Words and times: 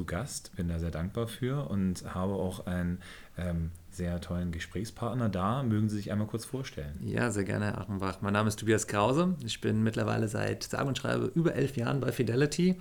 zu 0.00 0.06
Gast, 0.06 0.56
bin 0.56 0.68
da 0.68 0.78
sehr 0.78 0.90
dankbar 0.90 1.28
für 1.28 1.68
und 1.68 2.14
habe 2.14 2.32
auch 2.32 2.64
ein 2.66 3.02
ähm, 3.36 3.70
sehr 3.92 4.20
tollen 4.20 4.52
Gesprächspartner 4.52 5.28
da. 5.28 5.62
Mögen 5.62 5.88
Sie 5.88 5.96
sich 5.96 6.12
einmal 6.12 6.26
kurz 6.26 6.44
vorstellen? 6.44 6.98
Ja, 7.02 7.30
sehr 7.30 7.44
gerne, 7.44 7.66
Herr 7.66 7.78
Achenbach. 7.78 8.18
Mein 8.20 8.32
Name 8.32 8.48
ist 8.48 8.58
Tobias 8.58 8.86
Krause. 8.86 9.34
Ich 9.44 9.60
bin 9.60 9.82
mittlerweile 9.82 10.28
seit 10.28 10.64
sage 10.64 10.88
und 10.88 10.96
schreibe 10.96 11.30
über 11.34 11.54
elf 11.54 11.76
Jahren 11.76 12.00
bei 12.00 12.12
Fidelity. 12.12 12.76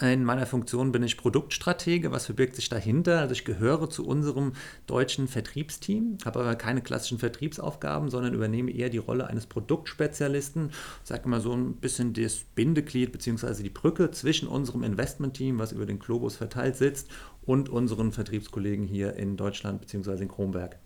In 0.00 0.24
meiner 0.24 0.46
Funktion 0.46 0.92
bin 0.92 1.02
ich 1.02 1.16
Produktstratege. 1.16 2.12
Was 2.12 2.26
verbirgt 2.26 2.56
sich 2.56 2.68
dahinter? 2.68 3.20
Also 3.20 3.32
ich 3.32 3.44
gehöre 3.44 3.90
zu 3.90 4.06
unserem 4.06 4.52
deutschen 4.86 5.28
Vertriebsteam, 5.28 6.18
habe 6.24 6.40
aber 6.40 6.54
keine 6.54 6.82
klassischen 6.82 7.18
Vertriebsaufgaben, 7.18 8.10
sondern 8.10 8.34
übernehme 8.34 8.70
eher 8.70 8.90
die 8.90 8.98
Rolle 8.98 9.26
eines 9.26 9.46
Produktspezialisten. 9.46 10.70
Ich 11.02 11.08
sage 11.08 11.28
mal 11.28 11.40
so 11.40 11.52
ein 11.52 11.74
bisschen 11.74 12.12
das 12.14 12.44
Bindeglied 12.54 13.12
bzw. 13.12 13.62
die 13.62 13.70
Brücke 13.70 14.10
zwischen 14.10 14.48
unserem 14.48 14.82
Investmentteam, 14.82 15.58
was 15.58 15.72
über 15.72 15.86
den 15.86 15.98
Globus 15.98 16.36
verteilt 16.36 16.76
sitzt, 16.76 17.08
und 17.48 17.70
unseren 17.70 18.12
Vertriebskollegen 18.12 18.84
hier 18.84 19.14
in 19.14 19.38
Deutschland 19.38 19.80
bzw. 19.80 20.22
in 20.22 20.28
Kronberg. 20.28 20.78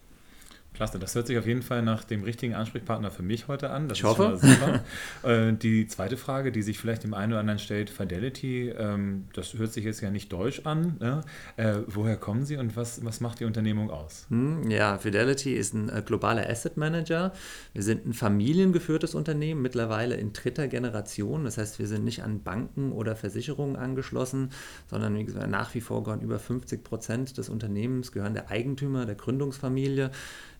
Klasse, 0.75 0.99
das 0.99 1.15
hört 1.15 1.27
sich 1.27 1.37
auf 1.37 1.47
jeden 1.47 1.62
Fall 1.62 1.83
nach 1.83 2.03
dem 2.05 2.23
richtigen 2.23 2.55
Ansprechpartner 2.55 3.11
für 3.11 3.23
mich 3.23 3.47
heute 3.47 3.71
an. 3.71 3.89
Das 3.89 3.99
ich 3.99 4.05
hoffe. 4.05 4.39
super. 4.41 4.83
äh, 5.23 5.53
die 5.53 5.87
zweite 5.87 6.17
Frage, 6.17 6.51
die 6.51 6.63
sich 6.63 6.79
vielleicht 6.79 7.05
dem 7.05 7.13
einen 7.13 7.33
oder 7.33 7.41
anderen 7.41 7.59
stellt, 7.59 7.91
Fidelity, 7.91 8.71
ähm, 8.71 9.27
das 9.35 9.52
hört 9.55 9.73
sich 9.73 9.85
jetzt 9.85 10.01
ja 10.01 10.11
nicht 10.11 10.33
deutsch 10.33 10.63
an. 10.65 10.96
Ne? 10.99 11.21
Äh, 11.57 11.80
woher 11.87 12.16
kommen 12.16 12.46
Sie 12.46 12.57
und 12.57 12.74
was, 12.74 13.05
was 13.05 13.21
macht 13.21 13.41
die 13.41 13.45
Unternehmung 13.45 13.91
aus? 13.91 14.27
Hm, 14.30 14.71
ja, 14.71 14.96
Fidelity 14.96 15.52
ist 15.52 15.74
ein 15.74 15.91
äh, 15.91 16.02
globaler 16.05 16.49
Asset 16.49 16.79
Manager. 16.79 17.33
Wir 17.74 17.83
sind 17.83 18.07
ein 18.07 18.15
familiengeführtes 18.15 19.15
Unternehmen, 19.15 19.61
mittlerweile 19.61 20.15
in 20.15 20.33
dritter 20.33 20.68
Generation. 20.68 21.45
Das 21.45 21.59
heißt, 21.59 21.79
wir 21.80 21.87
sind 21.87 22.05
nicht 22.05 22.23
an 22.23 22.43
Banken 22.43 22.93
oder 22.93 23.15
Versicherungen 23.15 23.77
angeschlossen, 23.77 24.51
sondern 24.89 25.16
wie 25.18 25.24
gesagt, 25.24 25.51
nach 25.51 25.74
wie 25.74 25.83
vor 25.83 26.02
gehören 26.02 26.23
über 26.23 26.39
50 26.39 26.83
Prozent 26.83 27.37
des 27.37 27.51
Unternehmens 27.51 28.11
gehören 28.13 28.33
der 28.33 28.51
Eigentümer, 28.51 29.05
der 29.05 29.16
Gründungsfamilie. 29.16 30.11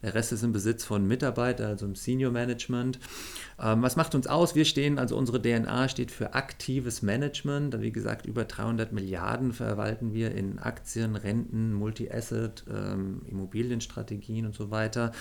Der 0.03 0.14
Rest 0.14 0.33
ist 0.33 0.42
im 0.42 0.53
Besitz 0.53 0.84
von 0.84 1.06
Mitarbeitern, 1.06 1.69
also 1.69 1.86
im 1.86 1.95
Senior 1.95 2.33
Management. 2.33 2.98
Ähm, 3.61 3.83
was 3.83 3.95
macht 3.95 4.14
uns 4.14 4.27
aus? 4.27 4.56
Wir 4.56 4.64
stehen, 4.64 4.98
also 4.98 5.17
unsere 5.17 5.41
DNA 5.41 5.89
steht 5.89 6.11
für 6.11 6.34
aktives 6.34 7.03
Management. 7.03 7.81
Wie 7.81 7.92
gesagt, 7.92 8.27
über 8.27 8.45
300 8.45 8.92
Milliarden 8.92 9.53
verwalten 9.53 10.12
wir 10.12 10.33
in 10.33 10.58
Aktien, 10.58 11.14
Renten, 11.14 11.73
Multi-Asset, 11.73 12.64
ähm, 12.69 13.23
Immobilienstrategien 13.27 14.47
und 14.47 14.55
so 14.56 14.73
weiter. 14.73 15.12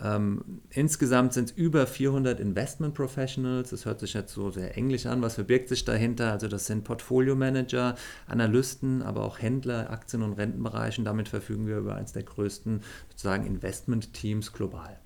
Ähm, 0.00 0.60
insgesamt 0.70 1.32
sind 1.32 1.50
es 1.50 1.56
über 1.56 1.86
400 1.86 2.38
Investment 2.38 2.94
Professionals. 2.94 3.70
Das 3.70 3.84
hört 3.84 3.98
sich 3.98 4.14
jetzt 4.14 4.32
so 4.32 4.52
sehr 4.52 4.76
englisch 4.76 5.06
an. 5.06 5.22
Was 5.22 5.34
verbirgt 5.34 5.68
sich 5.68 5.84
dahinter? 5.84 6.30
Also 6.30 6.46
das 6.46 6.66
sind 6.66 6.84
Portfolio 6.84 7.34
Manager, 7.34 7.96
Analysten, 8.28 9.02
aber 9.02 9.24
auch 9.24 9.40
Händler, 9.40 9.90
Aktien- 9.90 10.22
und 10.22 10.34
Rentenbereichen. 10.34 11.04
Damit 11.04 11.28
verfügen 11.28 11.66
wir 11.66 11.78
über 11.78 11.96
eines 11.96 12.12
der 12.12 12.22
größten 12.22 12.82
sozusagen 13.10 13.44
Investment-Teams 13.44 14.19
global. 14.52 14.98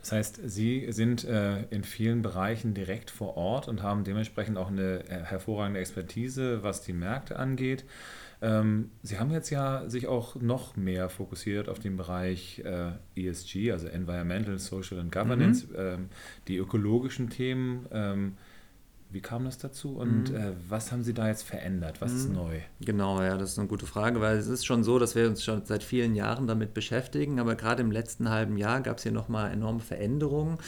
Das 0.00 0.12
heißt, 0.12 0.40
Sie 0.44 0.86
sind 0.92 1.24
äh, 1.24 1.64
in 1.64 1.84
vielen 1.84 2.22
Bereichen 2.22 2.72
direkt 2.72 3.10
vor 3.10 3.36
Ort 3.36 3.68
und 3.68 3.82
haben 3.82 4.04
dementsprechend 4.04 4.56
auch 4.56 4.68
eine 4.68 5.04
äh, 5.08 5.24
hervorragende 5.24 5.80
Expertise, 5.80 6.62
was 6.62 6.82
die 6.82 6.94
Märkte 6.94 7.38
angeht. 7.38 7.84
Ähm, 8.40 8.90
Sie 9.02 9.18
haben 9.18 9.30
jetzt 9.30 9.50
ja 9.50 9.88
sich 9.90 10.06
auch 10.06 10.36
noch 10.36 10.76
mehr 10.76 11.10
fokussiert 11.10 11.68
auf 11.68 11.78
den 11.78 11.96
Bereich 11.96 12.62
äh, 12.64 12.92
ESG, 13.14 13.72
also 13.72 13.88
Environmental, 13.88 14.58
Social 14.58 14.98
and 15.00 15.12
Governance, 15.12 15.66
mhm. 15.66 15.74
ähm, 15.76 16.08
die 16.48 16.56
ökologischen 16.56 17.28
Themen. 17.28 17.86
Ähm, 17.92 18.36
wie 19.12 19.20
kam 19.20 19.44
das 19.44 19.58
dazu 19.58 19.96
und 19.96 20.30
mhm. 20.30 20.36
äh, 20.36 20.52
was 20.68 20.92
haben 20.92 21.02
Sie 21.02 21.14
da 21.14 21.28
jetzt 21.28 21.42
verändert? 21.42 22.00
Was 22.00 22.12
mhm. 22.12 22.18
ist 22.18 22.32
neu? 22.32 22.60
Genau, 22.80 23.20
ja, 23.22 23.36
das 23.36 23.52
ist 23.52 23.58
eine 23.58 23.68
gute 23.68 23.86
Frage, 23.86 24.20
weil 24.20 24.36
es 24.36 24.46
ist 24.46 24.64
schon 24.64 24.84
so, 24.84 24.98
dass 24.98 25.14
wir 25.14 25.26
uns 25.26 25.42
schon 25.42 25.64
seit 25.64 25.82
vielen 25.82 26.14
Jahren 26.14 26.46
damit 26.46 26.74
beschäftigen, 26.74 27.40
aber 27.40 27.56
gerade 27.56 27.82
im 27.82 27.90
letzten 27.90 28.30
halben 28.30 28.56
Jahr 28.56 28.80
gab 28.80 28.98
es 28.98 29.02
hier 29.02 29.12
nochmal 29.12 29.52
enorme 29.52 29.80
Veränderungen. 29.80 30.58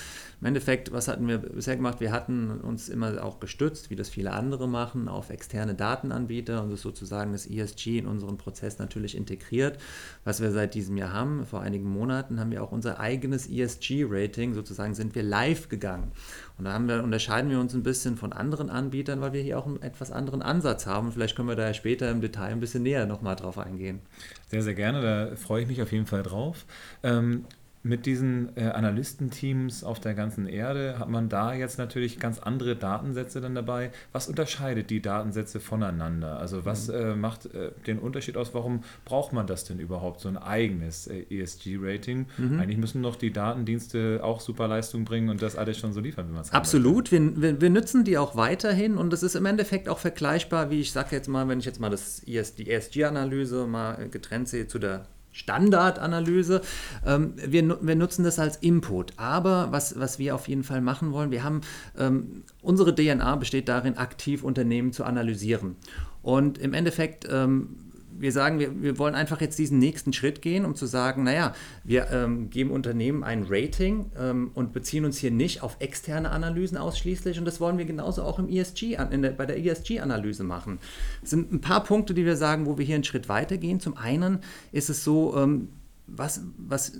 Im 0.41 0.47
Endeffekt, 0.47 0.91
was 0.91 1.07
hatten 1.07 1.29
wir 1.29 1.39
bisher 1.39 1.77
gemacht? 1.77 2.01
Wir 2.01 2.11
hatten 2.11 2.51
uns 2.61 2.89
immer 2.89 3.23
auch 3.23 3.39
gestützt, 3.39 3.91
wie 3.91 3.97
das 3.97 4.09
viele 4.09 4.33
andere 4.33 4.69
machen, 4.69 5.07
auf 5.07 5.31
externe 5.31 5.75
Datenanbieter 5.75 6.65
und 6.65 6.71
das 6.71 6.83
sozusagen 6.83 7.31
das 7.31 7.47
ESG 7.47 7.99
in 7.99 8.07
unseren 8.07 8.39
Prozess 8.39 8.79
natürlich 8.79 9.17
integriert. 9.17 9.79
Was 10.25 10.41
wir 10.41 10.51
seit 10.51 10.75
diesem 10.75 10.97
Jahr 10.97 11.13
haben, 11.13 11.47
vor 11.47 11.61
einigen 11.61 11.89
Monaten, 11.89 12.41
haben 12.41 12.51
wir 12.51 12.65
auch 12.65 12.73
unser 12.73 12.99
eigenes 12.99 13.49
ESG-Rating, 13.49 14.55
sozusagen 14.55 14.95
sind 14.95 15.15
wir 15.15 15.23
live 15.23 15.69
gegangen. 15.69 16.11
Und 16.59 16.65
da 16.67 16.79
wir, 16.79 17.03
unterscheiden 17.03 17.51
wir 17.51 17.59
uns 17.59 17.75
ein 17.75 17.83
bisschen 17.83 18.17
von 18.17 18.33
anderen 18.33 18.71
Anbietern, 18.71 19.21
weil 19.21 19.33
wir 19.33 19.43
hier 19.43 19.59
auch 19.59 19.67
einen 19.67 19.83
etwas 19.83 20.13
anderen 20.13 20.43
Ansatz 20.43 20.87
haben. 20.87 21.13
Vielleicht 21.13 21.37
können 21.37 21.49
wir 21.49 21.57
da 21.57 21.73
später 21.75 22.11
im 22.11 22.21
Detail 22.21 22.53
ein 22.53 22.61
bisschen 22.61 22.83
näher 22.83 23.07
nochmal 23.07 23.37
drauf 23.37 23.59
eingehen. 23.59 24.01
Sehr, 24.49 24.63
sehr 24.63 24.75
gerne, 24.75 25.01
da 25.01 25.37
freue 25.37 25.63
ich 25.63 25.69
mich 25.69 25.83
auf 25.83 25.93
jeden 25.93 26.07
Fall 26.07 26.23
drauf. 26.23 26.67
Ähm, 27.03 27.45
mit 27.85 28.07
diesen 28.07 28.57
äh, 28.57 28.65
Analystenteams 28.65 29.83
auf 29.83 29.99
der 29.99 30.15
ganzen 30.15 30.47
Erde 30.47 30.99
hat 30.99 31.09
man 31.09 31.29
da 31.29 31.53
jetzt 31.53 31.79
natürlich 31.79 32.21
ganz 32.21 32.39
andere 32.39 32.77
Datensätze 32.77 33.41
dann 33.41 33.57
dabei. 33.57 33.91
Was 34.13 34.29
unterscheidet 34.29 34.89
die 34.91 35.03
Datensätze 35.03 35.59
voneinander? 35.59 36.39
Also 36.39 36.65
was 36.65 36.89
mhm. 36.89 36.95
äh, 36.95 37.15
macht 37.17 37.47
äh, 37.47 37.73
den 37.87 37.99
Unterschied 37.99 38.37
aus? 38.37 38.55
Warum 38.55 38.85
braucht 39.05 39.33
man 39.33 39.49
das 39.49 39.65
denn 39.65 39.81
überhaupt, 39.81 40.21
so 40.21 40.29
ein 40.29 40.37
eigenes 40.37 41.09
äh, 41.09 41.25
ESG-Rating? 41.29 42.27
Mhm. 42.39 42.61
Eigentlich 42.61 42.79
müssen 42.79 43.03
doch 43.03 43.17
die 43.17 43.33
Datendienste 43.33 44.21
auch 44.23 44.41
super 44.41 44.69
Leistung 44.69 45.05
bringen 45.05 45.29
und 45.29 45.43
das 45.43 45.57
alles 45.57 45.79
schon 45.79 45.93
so 45.93 46.01
liefern, 46.01 46.29
wie 46.29 46.33
man 46.33 46.43
es 46.43 46.53
Absolut, 46.53 47.11
wir, 47.11 47.43
wir, 47.43 47.61
wir, 47.61 47.71
nutzen 47.71 48.05
die 48.05 48.17
auch 48.17 48.37
weiterhin 48.37 48.97
und 48.97 49.13
das 49.13 49.25
ist 49.25 49.35
im 49.35 49.47
Endeffekt 49.47 49.89
auch 49.89 49.99
vergleichbar, 49.99 50.71
wie 50.71 50.81
ich 50.81 50.93
sage 50.93 51.17
jetzt 51.17 51.27
mal, 51.27 51.49
wenn 51.49 51.59
ich 51.59 51.65
jetzt 51.65 51.81
mal 51.81 51.91
das 51.91 52.23
ES, 52.27 52.55
die 52.55 52.71
ESG-Analyse 52.71 53.67
mal 53.67 54.09
getrennt 54.09 54.49
sehe 54.49 54.69
zu 54.69 54.79
der 54.79 55.07
Standardanalyse. 55.33 56.61
Ähm, 57.05 57.35
wir, 57.37 57.79
wir, 57.81 57.97
nutzen 57.97 58.25
das 58.25 58.39
als 58.39 58.57
Input. 58.57 59.13
Aber 59.17 59.73
was, 59.73 59.99
was 59.99 60.19
wir 60.19 60.35
auf 60.35 60.49
jeden 60.49 60.63
Fall 60.63 60.81
machen 60.81 61.13
wollen, 61.13 61.31
wir 61.31 61.43
haben, 61.43 61.63
ähm, 61.99 62.45
unsere 62.61 62.95
DNA 62.95 63.37
besteht 63.37 63.69
darin, 63.69 63.97
aktiv 63.97 64.45
Unternehmen 64.45 64.93
zu 64.93 65.05
analysieren. 65.05 65.77
Und 66.23 66.59
im 66.59 66.75
Endeffekt 66.75 67.27
ähm, 67.31 67.77
wir 68.23 68.31
sagen, 68.31 68.61
wir, 68.61 68.81
wir 68.81 68.99
wollen 68.99 69.17
einfach 69.17 69.41
jetzt 69.41 69.59
diesen 69.59 69.81
nächsten 69.81 70.13
Schritt 70.13 70.43
gehen, 70.43 70.65
um 70.65 70.77
zu 70.77 70.87
sagen, 70.87 71.25
naja, 71.25 71.55
wir 71.83 72.09
ähm, 72.13 72.51
geben 72.51 72.71
Unternehmen 72.71 73.25
ein 73.25 73.47
Rating 73.49 74.13
ähm, 74.17 74.53
und 74.55 74.73
beziehen 74.73 75.05
uns 75.05 75.19
hier 75.19 75.33
nicht 75.33 75.65
auf 75.65 75.77
externe 75.81 76.31
Analysen 76.31 76.79
ausschließlich 76.79 77.41
und 77.41 77.45
das 77.45 77.61
wollen 77.61 77.79
wir 77.79 77.85
genauso 77.85 78.23
auch 78.23 78.39
im 78.39 78.49
ESG, 78.49 78.97
der, 78.97 79.31
bei 79.31 79.45
der 79.45 79.59
ESG-Analyse 79.59 80.45
machen. 80.45 80.79
Es 81.25 81.31
sind 81.31 81.53
ein 81.53 81.61
paar 81.61 81.83
Punkte, 81.83 82.15
die 82.15 82.25
wir 82.25 82.37
sagen, 82.37 82.67
wo 82.67 82.79
wir 82.79 82.85
hier 82.85 82.95
einen 82.95 83.05
Schritt 83.05 83.29
weitergehen. 83.29 83.81
Zum 83.81 83.97
einen 83.97 84.39
ist 84.71 84.89
es 84.89 85.03
so, 85.03 85.37
ähm, 85.37 85.71
was, 86.07 86.43
was 86.57 86.93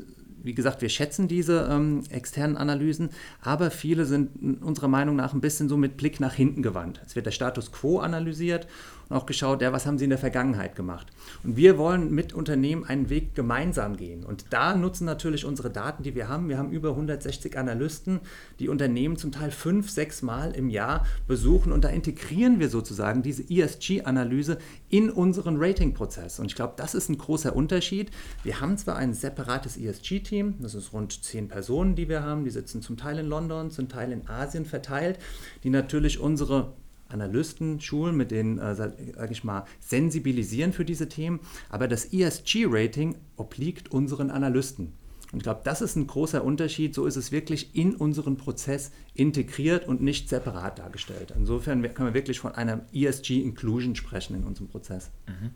wie 0.43 0.55
gesagt, 0.55 0.83
wir 0.83 0.89
schätzen 0.89 1.29
diese 1.29 1.69
ähm, 1.71 2.03
externen 2.11 2.57
Analysen, 2.57 3.11
aber 3.41 3.71
viele 3.71 4.07
sind 4.07 4.61
unserer 4.61 4.89
Meinung 4.89 5.15
nach 5.15 5.35
ein 5.35 5.41
bisschen 5.41 5.69
so 5.69 5.77
mit 5.77 5.97
Blick 5.97 6.19
nach 6.19 6.35
hinten 6.35 6.63
gewandt. 6.63 7.01
Es 7.07 7.15
wird 7.15 7.27
der 7.27 7.31
Status 7.31 7.71
quo 7.71 8.01
analysiert 8.01 8.67
und 9.13 9.19
auch 9.19 9.27
geschaut, 9.27 9.63
ja, 9.63 9.73
was 9.73 9.87
haben 9.87 9.99
sie 9.99 10.05
in 10.05 10.11
der 10.11 10.19
Vergangenheit 10.19 10.75
gemacht. 10.75 11.09
Und 11.45 11.57
wir 11.57 11.79
wollen 11.79 12.13
mit 12.13 12.33
Unternehmen 12.33 12.85
einen 12.85 13.11
Weg 13.11 13.35
gemeinsam 13.35 13.97
gehen. 13.97 14.25
Und 14.25 14.47
da 14.51 14.75
nutzen 14.75 15.05
natürlich 15.05 15.45
unsere 15.45 15.71
Daten, 15.71 16.03
die 16.03 16.15
wir 16.15 16.29
haben. 16.29 16.49
Wir 16.49 16.59
haben 16.59 16.71
über 16.71 16.91
160 16.91 17.59
Analysten, 17.59 18.21
die 18.59 18.69
Unternehmen 18.69 19.17
zum 19.17 19.31
Teil 19.31 19.51
fünf, 19.51 19.91
sechs 19.91 20.23
Mal 20.23 20.53
im 20.53 20.71
Jahr 20.71 21.07
besuchen. 21.27 21.73
Und 21.73 21.85
da 21.85 21.91
integrieren 21.91 22.59
wir 22.59 22.69
sozusagen 22.69 23.23
diese 23.23 23.43
ESG-Analyse 23.43 24.59
in 24.89 25.11
unseren 25.11 25.57
Rating-Prozess. 25.59 26.39
Und 26.39 26.47
ich 26.47 26.55
glaube, 26.55 26.75
das 26.77 26.95
ist 26.95 27.09
ein 27.11 27.19
großer 27.19 27.55
Unterschied. 27.55 28.11
Wir 28.45 28.61
haben 28.61 28.79
zwar 28.79 28.97
ein 28.97 29.13
separates 29.13 29.77
ESG-Team, 29.77 30.57
das 30.61 30.75
ist 30.75 30.93
rund 30.93 31.23
zehn 31.23 31.49
Personen, 31.49 31.95
die 31.97 32.09
wir 32.09 32.23
haben, 32.23 32.45
die 32.45 32.51
sitzen 32.51 32.81
zum 32.81 32.97
Teil 32.97 33.19
in 33.19 33.27
London, 33.27 33.71
zum 33.71 33.89
Teil 33.89 34.13
in 34.13 34.27
Asien 34.29 34.65
verteilt, 34.65 35.19
die 35.65 35.71
natürlich 35.71 36.19
unsere 36.19 36.73
Analysten 37.13 37.81
schulen, 37.81 38.17
mit 38.17 38.31
denen, 38.31 38.59
äh, 38.59 38.75
sage 38.75 39.29
ich 39.31 39.45
mal, 39.45 39.65
sensibilisieren 39.81 40.73
für 40.73 40.85
diese 40.85 41.09
Themen. 41.09 41.41
Aber 41.69 41.89
das 41.89 42.13
ESG-Rating 42.13 43.17
obliegt 43.37 43.93
unseren 43.93 44.31
Analysten. 44.31 44.93
Und 45.33 45.39
ich 45.39 45.45
glaube, 45.45 45.63
das 45.65 45.81
ist 45.81 45.97
ein 45.97 46.07
großer 46.07 46.45
Unterschied. 46.45 46.95
So 46.95 47.07
ist 47.07 47.17
es 47.17 47.33
wirklich 47.33 47.75
in 47.75 47.97
unseren 47.97 48.37
Prozess 48.37 48.93
integriert 49.15 49.89
und 49.89 50.03
nicht 50.03 50.29
separat 50.29 50.79
dargestellt. 50.79 51.33
Insofern 51.35 51.83
können 51.95 52.09
wir 52.09 52.15
wirklich 52.15 52.39
von 52.39 52.55
einer 52.55 52.83
ESG-Inclusion 52.93 53.97
sprechen 53.97 54.37
in 54.37 54.45
unserem 54.45 54.69
Prozess. 54.69 55.11
Mhm. 55.27 55.51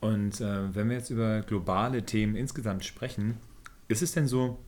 Und 0.00 0.40
äh, 0.40 0.74
wenn 0.74 0.88
wir 0.88 0.96
jetzt 0.96 1.10
über 1.10 1.42
globale 1.42 2.04
Themen 2.04 2.36
insgesamt 2.36 2.84
sprechen, 2.84 3.38
ist 3.88 4.02
es 4.02 4.12
denn 4.12 4.28
so, 4.28 4.58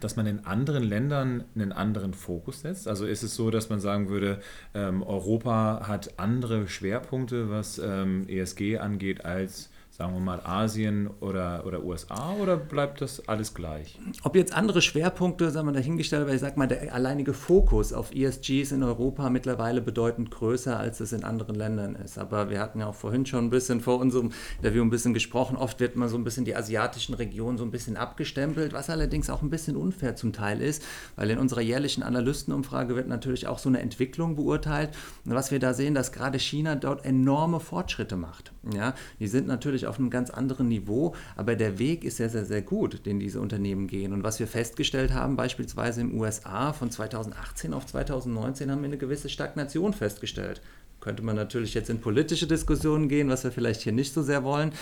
dass 0.00 0.16
man 0.16 0.26
in 0.26 0.44
anderen 0.44 0.82
Ländern 0.82 1.44
einen 1.54 1.72
anderen 1.72 2.14
Fokus 2.14 2.62
setzt? 2.62 2.88
Also 2.88 3.06
ist 3.06 3.22
es 3.22 3.34
so, 3.34 3.50
dass 3.50 3.68
man 3.68 3.80
sagen 3.80 4.08
würde, 4.08 4.40
ähm, 4.74 5.02
Europa 5.02 5.86
hat 5.86 6.18
andere 6.18 6.68
Schwerpunkte, 6.68 7.50
was 7.50 7.78
ähm, 7.78 8.26
ESG 8.28 8.78
angeht, 8.78 9.24
als 9.24 9.70
sagen 9.96 10.12
wir 10.12 10.20
mal, 10.20 10.40
Asien 10.44 11.08
oder, 11.20 11.64
oder 11.66 11.84
USA 11.84 12.34
oder 12.42 12.56
bleibt 12.56 13.00
das 13.00 13.28
alles 13.28 13.54
gleich? 13.54 13.96
Ob 14.24 14.34
jetzt 14.34 14.52
andere 14.52 14.82
Schwerpunkte, 14.82 15.52
sagen 15.52 15.68
wir 15.68 15.72
dahingestellt, 15.72 16.26
weil 16.26 16.34
ich 16.34 16.40
sage 16.40 16.58
mal, 16.58 16.66
der 16.66 16.92
alleinige 16.92 17.32
Fokus 17.32 17.92
auf 17.92 18.12
ESG 18.12 18.62
ist 18.62 18.72
in 18.72 18.82
Europa 18.82 19.30
mittlerweile 19.30 19.80
bedeutend 19.80 20.32
größer, 20.32 20.76
als 20.76 20.98
es 20.98 21.12
in 21.12 21.22
anderen 21.22 21.54
Ländern 21.54 21.94
ist. 21.94 22.18
Aber 22.18 22.50
wir 22.50 22.58
hatten 22.58 22.80
ja 22.80 22.88
auch 22.88 22.94
vorhin 22.96 23.24
schon 23.24 23.44
ein 23.44 23.50
bisschen 23.50 23.80
vor 23.80 24.00
unserem 24.00 24.32
Interview 24.56 24.82
ein 24.82 24.90
bisschen 24.90 25.14
gesprochen. 25.14 25.56
Oft 25.56 25.78
wird 25.78 25.94
man 25.94 26.08
so 26.08 26.16
ein 26.16 26.24
bisschen 26.24 26.44
die 26.44 26.56
asiatischen 26.56 27.14
Regionen 27.14 27.56
so 27.56 27.64
ein 27.64 27.70
bisschen 27.70 27.96
abgestempelt, 27.96 28.72
was 28.72 28.90
allerdings 28.90 29.30
auch 29.30 29.42
ein 29.42 29.50
bisschen 29.50 29.76
unfair 29.76 30.16
zum 30.16 30.32
Teil 30.32 30.60
ist, 30.60 30.82
weil 31.14 31.30
in 31.30 31.38
unserer 31.38 31.60
jährlichen 31.60 32.02
Analystenumfrage 32.02 32.96
wird 32.96 33.06
natürlich 33.06 33.46
auch 33.46 33.60
so 33.60 33.68
eine 33.68 33.78
Entwicklung 33.78 34.34
beurteilt. 34.34 34.90
Und 35.24 35.34
was 35.34 35.52
wir 35.52 35.60
da 35.60 35.72
sehen, 35.72 35.94
dass 35.94 36.10
gerade 36.10 36.40
China 36.40 36.74
dort 36.74 37.04
enorme 37.04 37.60
Fortschritte 37.60 38.16
macht. 38.16 38.52
Ja, 38.74 38.94
die 39.20 39.28
sind 39.28 39.46
natürlich 39.46 39.83
natürlich 39.84 39.88
auf 39.88 39.98
einem 39.98 40.10
ganz 40.10 40.30
anderen 40.30 40.68
Niveau, 40.68 41.14
aber 41.36 41.56
der 41.56 41.78
Weg 41.78 42.04
ist 42.04 42.16
sehr, 42.16 42.30
sehr, 42.30 42.44
sehr 42.44 42.62
gut, 42.62 43.06
den 43.06 43.20
diese 43.20 43.40
Unternehmen 43.40 43.86
gehen. 43.86 44.12
Und 44.12 44.24
was 44.24 44.40
wir 44.40 44.46
festgestellt 44.46 45.12
haben, 45.12 45.36
beispielsweise 45.36 46.00
den 46.00 46.18
USA 46.18 46.72
von 46.72 46.90
2018 46.90 47.74
auf 47.74 47.86
2019 47.86 48.70
haben 48.70 48.80
wir 48.80 48.86
eine 48.86 48.98
gewisse 48.98 49.28
Stagnation 49.28 49.92
festgestellt. 49.92 50.60
Könnte 51.00 51.22
man 51.22 51.36
natürlich 51.36 51.74
jetzt 51.74 51.90
in 51.90 52.00
politische 52.00 52.46
Diskussionen 52.46 53.08
gehen, 53.08 53.28
was 53.28 53.44
wir 53.44 53.52
vielleicht 53.52 53.82
hier 53.82 53.92
nicht 53.92 54.14
so 54.14 54.22
sehr 54.22 54.42
wollen. 54.42 54.72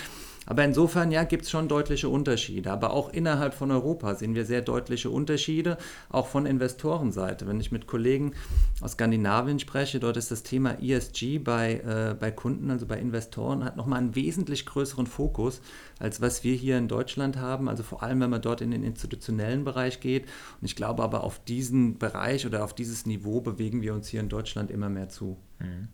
Aber 0.45 0.63
insofern, 0.63 1.11
ja, 1.11 1.23
gibt 1.23 1.43
es 1.43 1.51
schon 1.51 1.67
deutliche 1.67 2.09
Unterschiede. 2.09 2.71
Aber 2.71 2.91
auch 2.91 3.11
innerhalb 3.13 3.53
von 3.53 3.71
Europa 3.71 4.15
sehen 4.15 4.35
wir 4.35 4.45
sehr 4.45 4.61
deutliche 4.61 5.09
Unterschiede, 5.09 5.77
auch 6.09 6.27
von 6.27 6.45
Investorenseite. 6.45 7.47
Wenn 7.47 7.59
ich 7.59 7.71
mit 7.71 7.87
Kollegen 7.87 8.33
aus 8.81 8.93
Skandinavien 8.93 9.59
spreche, 9.59 9.99
dort 9.99 10.17
ist 10.17 10.31
das 10.31 10.43
Thema 10.43 10.81
ESG 10.81 11.39
bei, 11.39 11.75
äh, 11.75 12.15
bei 12.19 12.31
Kunden, 12.31 12.69
also 12.71 12.85
bei 12.85 12.97
Investoren, 12.99 13.63
hat 13.63 13.77
nochmal 13.77 13.99
einen 13.99 14.15
wesentlich 14.15 14.65
größeren 14.65 15.07
Fokus, 15.07 15.61
als 15.99 16.21
was 16.21 16.43
wir 16.43 16.55
hier 16.55 16.77
in 16.77 16.87
Deutschland 16.87 17.37
haben. 17.37 17.69
Also 17.69 17.83
vor 17.83 18.03
allem, 18.03 18.19
wenn 18.19 18.29
man 18.29 18.41
dort 18.41 18.61
in 18.61 18.71
den 18.71 18.83
institutionellen 18.83 19.63
Bereich 19.63 19.99
geht. 19.99 20.23
Und 20.23 20.65
ich 20.65 20.75
glaube 20.75 21.03
aber, 21.03 21.23
auf 21.23 21.43
diesen 21.43 21.97
Bereich 21.97 22.45
oder 22.45 22.63
auf 22.63 22.73
dieses 22.73 23.05
Niveau 23.05 23.41
bewegen 23.41 23.81
wir 23.81 23.93
uns 23.93 24.07
hier 24.07 24.19
in 24.19 24.29
Deutschland 24.29 24.71
immer 24.71 24.89
mehr 24.89 25.09
zu. 25.09 25.37
Mhm. 25.59 25.87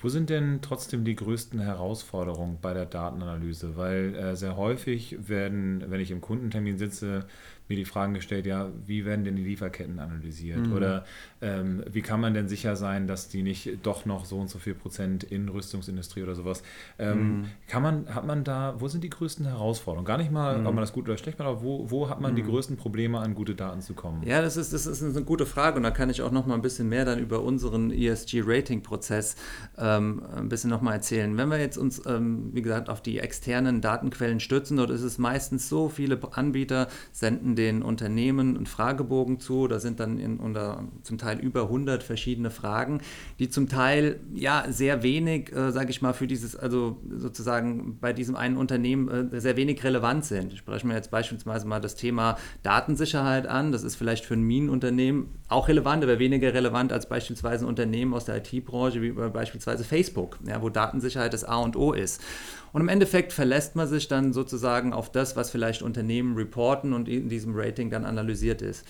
Wo 0.00 0.08
sind 0.08 0.30
denn 0.30 0.60
trotzdem 0.62 1.04
die 1.04 1.14
größten 1.14 1.60
Herausforderungen 1.60 2.58
bei 2.60 2.72
der 2.72 2.86
Datenanalyse? 2.86 3.76
Weil 3.76 4.14
äh, 4.14 4.34
sehr 4.34 4.56
häufig 4.56 5.28
werden, 5.28 5.84
wenn 5.88 6.00
ich 6.00 6.10
im 6.10 6.22
Kundentermin 6.22 6.78
sitze, 6.78 7.26
mir 7.70 7.76
die 7.76 7.84
Fragen 7.86 8.12
gestellt, 8.12 8.44
ja, 8.44 8.68
wie 8.84 9.06
werden 9.06 9.24
denn 9.24 9.36
die 9.36 9.44
Lieferketten 9.44 9.98
analysiert? 9.98 10.66
Mhm. 10.66 10.72
Oder 10.72 11.04
ähm, 11.40 11.82
wie 11.90 12.02
kann 12.02 12.20
man 12.20 12.34
denn 12.34 12.48
sicher 12.48 12.76
sein, 12.76 13.06
dass 13.06 13.28
die 13.28 13.42
nicht 13.42 13.78
doch 13.82 14.04
noch 14.04 14.26
so 14.26 14.38
und 14.38 14.50
so 14.50 14.58
viel 14.58 14.74
Prozent 14.74 15.24
in 15.24 15.48
Rüstungsindustrie 15.48 16.22
oder 16.22 16.34
sowas? 16.34 16.62
Ähm, 16.98 17.18
mhm. 17.18 17.44
Kann 17.68 17.82
man, 17.82 18.14
hat 18.14 18.26
man 18.26 18.44
da, 18.44 18.74
wo 18.78 18.88
sind 18.88 19.04
die 19.04 19.10
größten 19.10 19.46
Herausforderungen? 19.46 20.04
Gar 20.04 20.18
nicht 20.18 20.32
mal, 20.32 20.58
mhm. 20.58 20.66
ob 20.66 20.74
man 20.74 20.82
das 20.82 20.92
gut 20.92 21.08
oder 21.08 21.16
schlecht 21.16 21.38
macht, 21.38 21.48
aber 21.48 21.62
wo, 21.62 21.90
wo 21.90 22.10
hat 22.10 22.20
man 22.20 22.34
die 22.34 22.42
mhm. 22.42 22.48
größten 22.48 22.76
Probleme, 22.76 23.20
an 23.20 23.34
gute 23.34 23.54
Daten 23.54 23.80
zu 23.80 23.94
kommen? 23.94 24.22
Ja, 24.26 24.42
das 24.42 24.56
ist, 24.56 24.72
das 24.72 24.86
ist 24.86 25.02
eine 25.02 25.24
gute 25.24 25.46
Frage 25.46 25.76
und 25.76 25.84
da 25.84 25.92
kann 25.92 26.10
ich 26.10 26.22
auch 26.22 26.32
noch 26.32 26.46
mal 26.46 26.54
ein 26.54 26.62
bisschen 26.62 26.88
mehr 26.88 27.04
dann 27.04 27.20
über 27.20 27.42
unseren 27.42 27.92
ESG-Rating-Prozess 27.92 29.36
ähm, 29.78 30.22
ein 30.36 30.48
bisschen 30.48 30.70
noch 30.70 30.80
mal 30.80 30.94
erzählen. 30.94 31.36
Wenn 31.36 31.48
wir 31.48 31.60
jetzt 31.60 31.78
uns, 31.78 32.04
ähm, 32.04 32.50
wie 32.52 32.62
gesagt, 32.62 32.88
auf 32.88 33.00
die 33.00 33.20
externen 33.20 33.80
Datenquellen 33.80 34.40
stützen, 34.40 34.76
dort 34.76 34.90
ist 34.90 35.02
es 35.02 35.18
meistens 35.18 35.68
so, 35.68 35.88
viele 35.88 36.18
Anbieter 36.32 36.88
senden 37.12 37.56
den 37.60 37.82
Unternehmen 37.82 38.56
einen 38.56 38.66
Fragebogen 38.66 39.38
zu. 39.38 39.68
Da 39.68 39.78
sind 39.78 40.00
dann 40.00 40.18
in, 40.18 40.38
unter, 40.38 40.84
zum 41.02 41.18
Teil 41.18 41.38
über 41.38 41.64
100 41.64 42.02
verschiedene 42.02 42.50
Fragen, 42.50 43.00
die 43.38 43.50
zum 43.50 43.68
Teil 43.68 44.20
ja 44.32 44.64
sehr 44.70 45.02
wenig, 45.02 45.54
äh, 45.54 45.70
sage 45.70 45.90
ich 45.90 46.00
mal, 46.00 46.14
für 46.14 46.26
dieses, 46.26 46.56
also 46.56 46.98
sozusagen 47.08 47.98
bei 48.00 48.12
diesem 48.12 48.34
einen 48.34 48.56
Unternehmen 48.56 49.32
äh, 49.32 49.40
sehr 49.40 49.56
wenig 49.56 49.84
relevant 49.84 50.24
sind. 50.24 50.54
Ich 50.54 50.60
spreche 50.60 50.86
mir 50.86 50.94
jetzt 50.94 51.10
beispielsweise 51.10 51.66
mal 51.66 51.80
das 51.80 51.94
Thema 51.94 52.36
Datensicherheit 52.62 53.46
an. 53.46 53.72
Das 53.72 53.82
ist 53.82 53.96
vielleicht 53.96 54.24
für 54.24 54.34
ein 54.34 54.42
Minenunternehmen 54.42 55.28
auch 55.48 55.68
relevant, 55.68 56.02
aber 56.02 56.18
weniger 56.18 56.54
relevant 56.54 56.92
als 56.92 57.08
beispielsweise 57.08 57.64
ein 57.64 57.68
Unternehmen 57.68 58.14
aus 58.14 58.24
der 58.24 58.38
IT-Branche 58.38 59.02
wie 59.02 59.10
beispielsweise 59.10 59.84
Facebook, 59.84 60.38
ja, 60.46 60.62
wo 60.62 60.70
Datensicherheit 60.70 61.34
das 61.34 61.44
A 61.44 61.58
und 61.58 61.76
O 61.76 61.92
ist. 61.92 62.22
Und 62.72 62.82
im 62.82 62.88
Endeffekt 62.88 63.32
verlässt 63.32 63.76
man 63.76 63.88
sich 63.88 64.08
dann 64.08 64.32
sozusagen 64.32 64.92
auf 64.92 65.10
das, 65.10 65.36
was 65.36 65.50
vielleicht 65.50 65.82
Unternehmen 65.82 66.36
reporten 66.36 66.92
und 66.92 67.08
in 67.08 67.28
diesem 67.28 67.54
Rating 67.56 67.90
dann 67.90 68.04
analysiert 68.04 68.62
ist. 68.62 68.84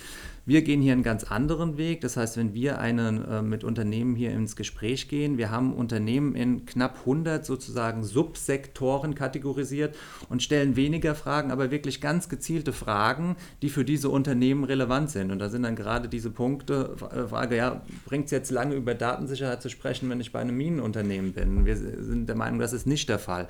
Wir 0.50 0.62
gehen 0.62 0.82
hier 0.82 0.94
einen 0.94 1.05
ganz 1.05 1.23
anderen 1.23 1.79
Weg. 1.79 2.00
Das 2.00 2.17
heißt, 2.17 2.37
wenn 2.37 2.55
wir 2.55 2.81
einen, 2.81 3.25
äh, 3.25 3.41
mit 3.41 3.62
Unternehmen 3.62 4.17
hier 4.17 4.32
ins 4.32 4.56
Gespräch 4.56 5.06
gehen, 5.06 5.38
wir 5.38 5.52
haben 5.52 5.73
Unternehmen 5.73 6.35
in 6.35 6.67
knapp 6.67 6.99
100 7.06 7.47
sozusagen 7.47 8.02
Subsektoren 8.02 9.14
kategorisiert 9.14 9.97
und 10.29 10.43
stellen 10.43 10.75
weniger 10.75 11.14
Fragen, 11.14 11.52
aber 11.52 11.70
wirklich 11.70 12.00
ganz 12.00 12.29
gezielte 12.29 12.73
Fragen, 12.73 13.37
die 13.62 13.69
für 13.69 13.85
diese 13.85 14.08
Unternehmen 14.08 14.64
relevant 14.64 15.11
sind. 15.11 15.31
Und 15.31 15.38
da 15.38 15.50
sind 15.50 15.62
dann 15.62 15.76
gerade 15.76 16.08
diese 16.08 16.31
Punkte, 16.31 16.97
äh, 17.14 17.29
Frage, 17.29 17.55
ja, 17.55 17.82
bringt 18.05 18.25
es 18.25 18.32
jetzt 18.32 18.50
lange 18.50 18.75
über 18.75 18.97
Datensicherheit 18.97 19.62
zu 19.62 19.69
sprechen, 19.69 20.11
wenn 20.11 20.20
ich 20.20 20.32
bei 20.32 20.41
einem 20.41 20.56
Minenunternehmen 20.56 21.32
bin? 21.32 21.64
Wir 21.64 21.76
sind 21.76 22.29
der 22.29 22.35
Meinung, 22.35 22.58
das 22.58 22.73
ist 22.73 22.88
nicht 22.88 23.08
der 23.08 23.20
Fall. 23.20 23.47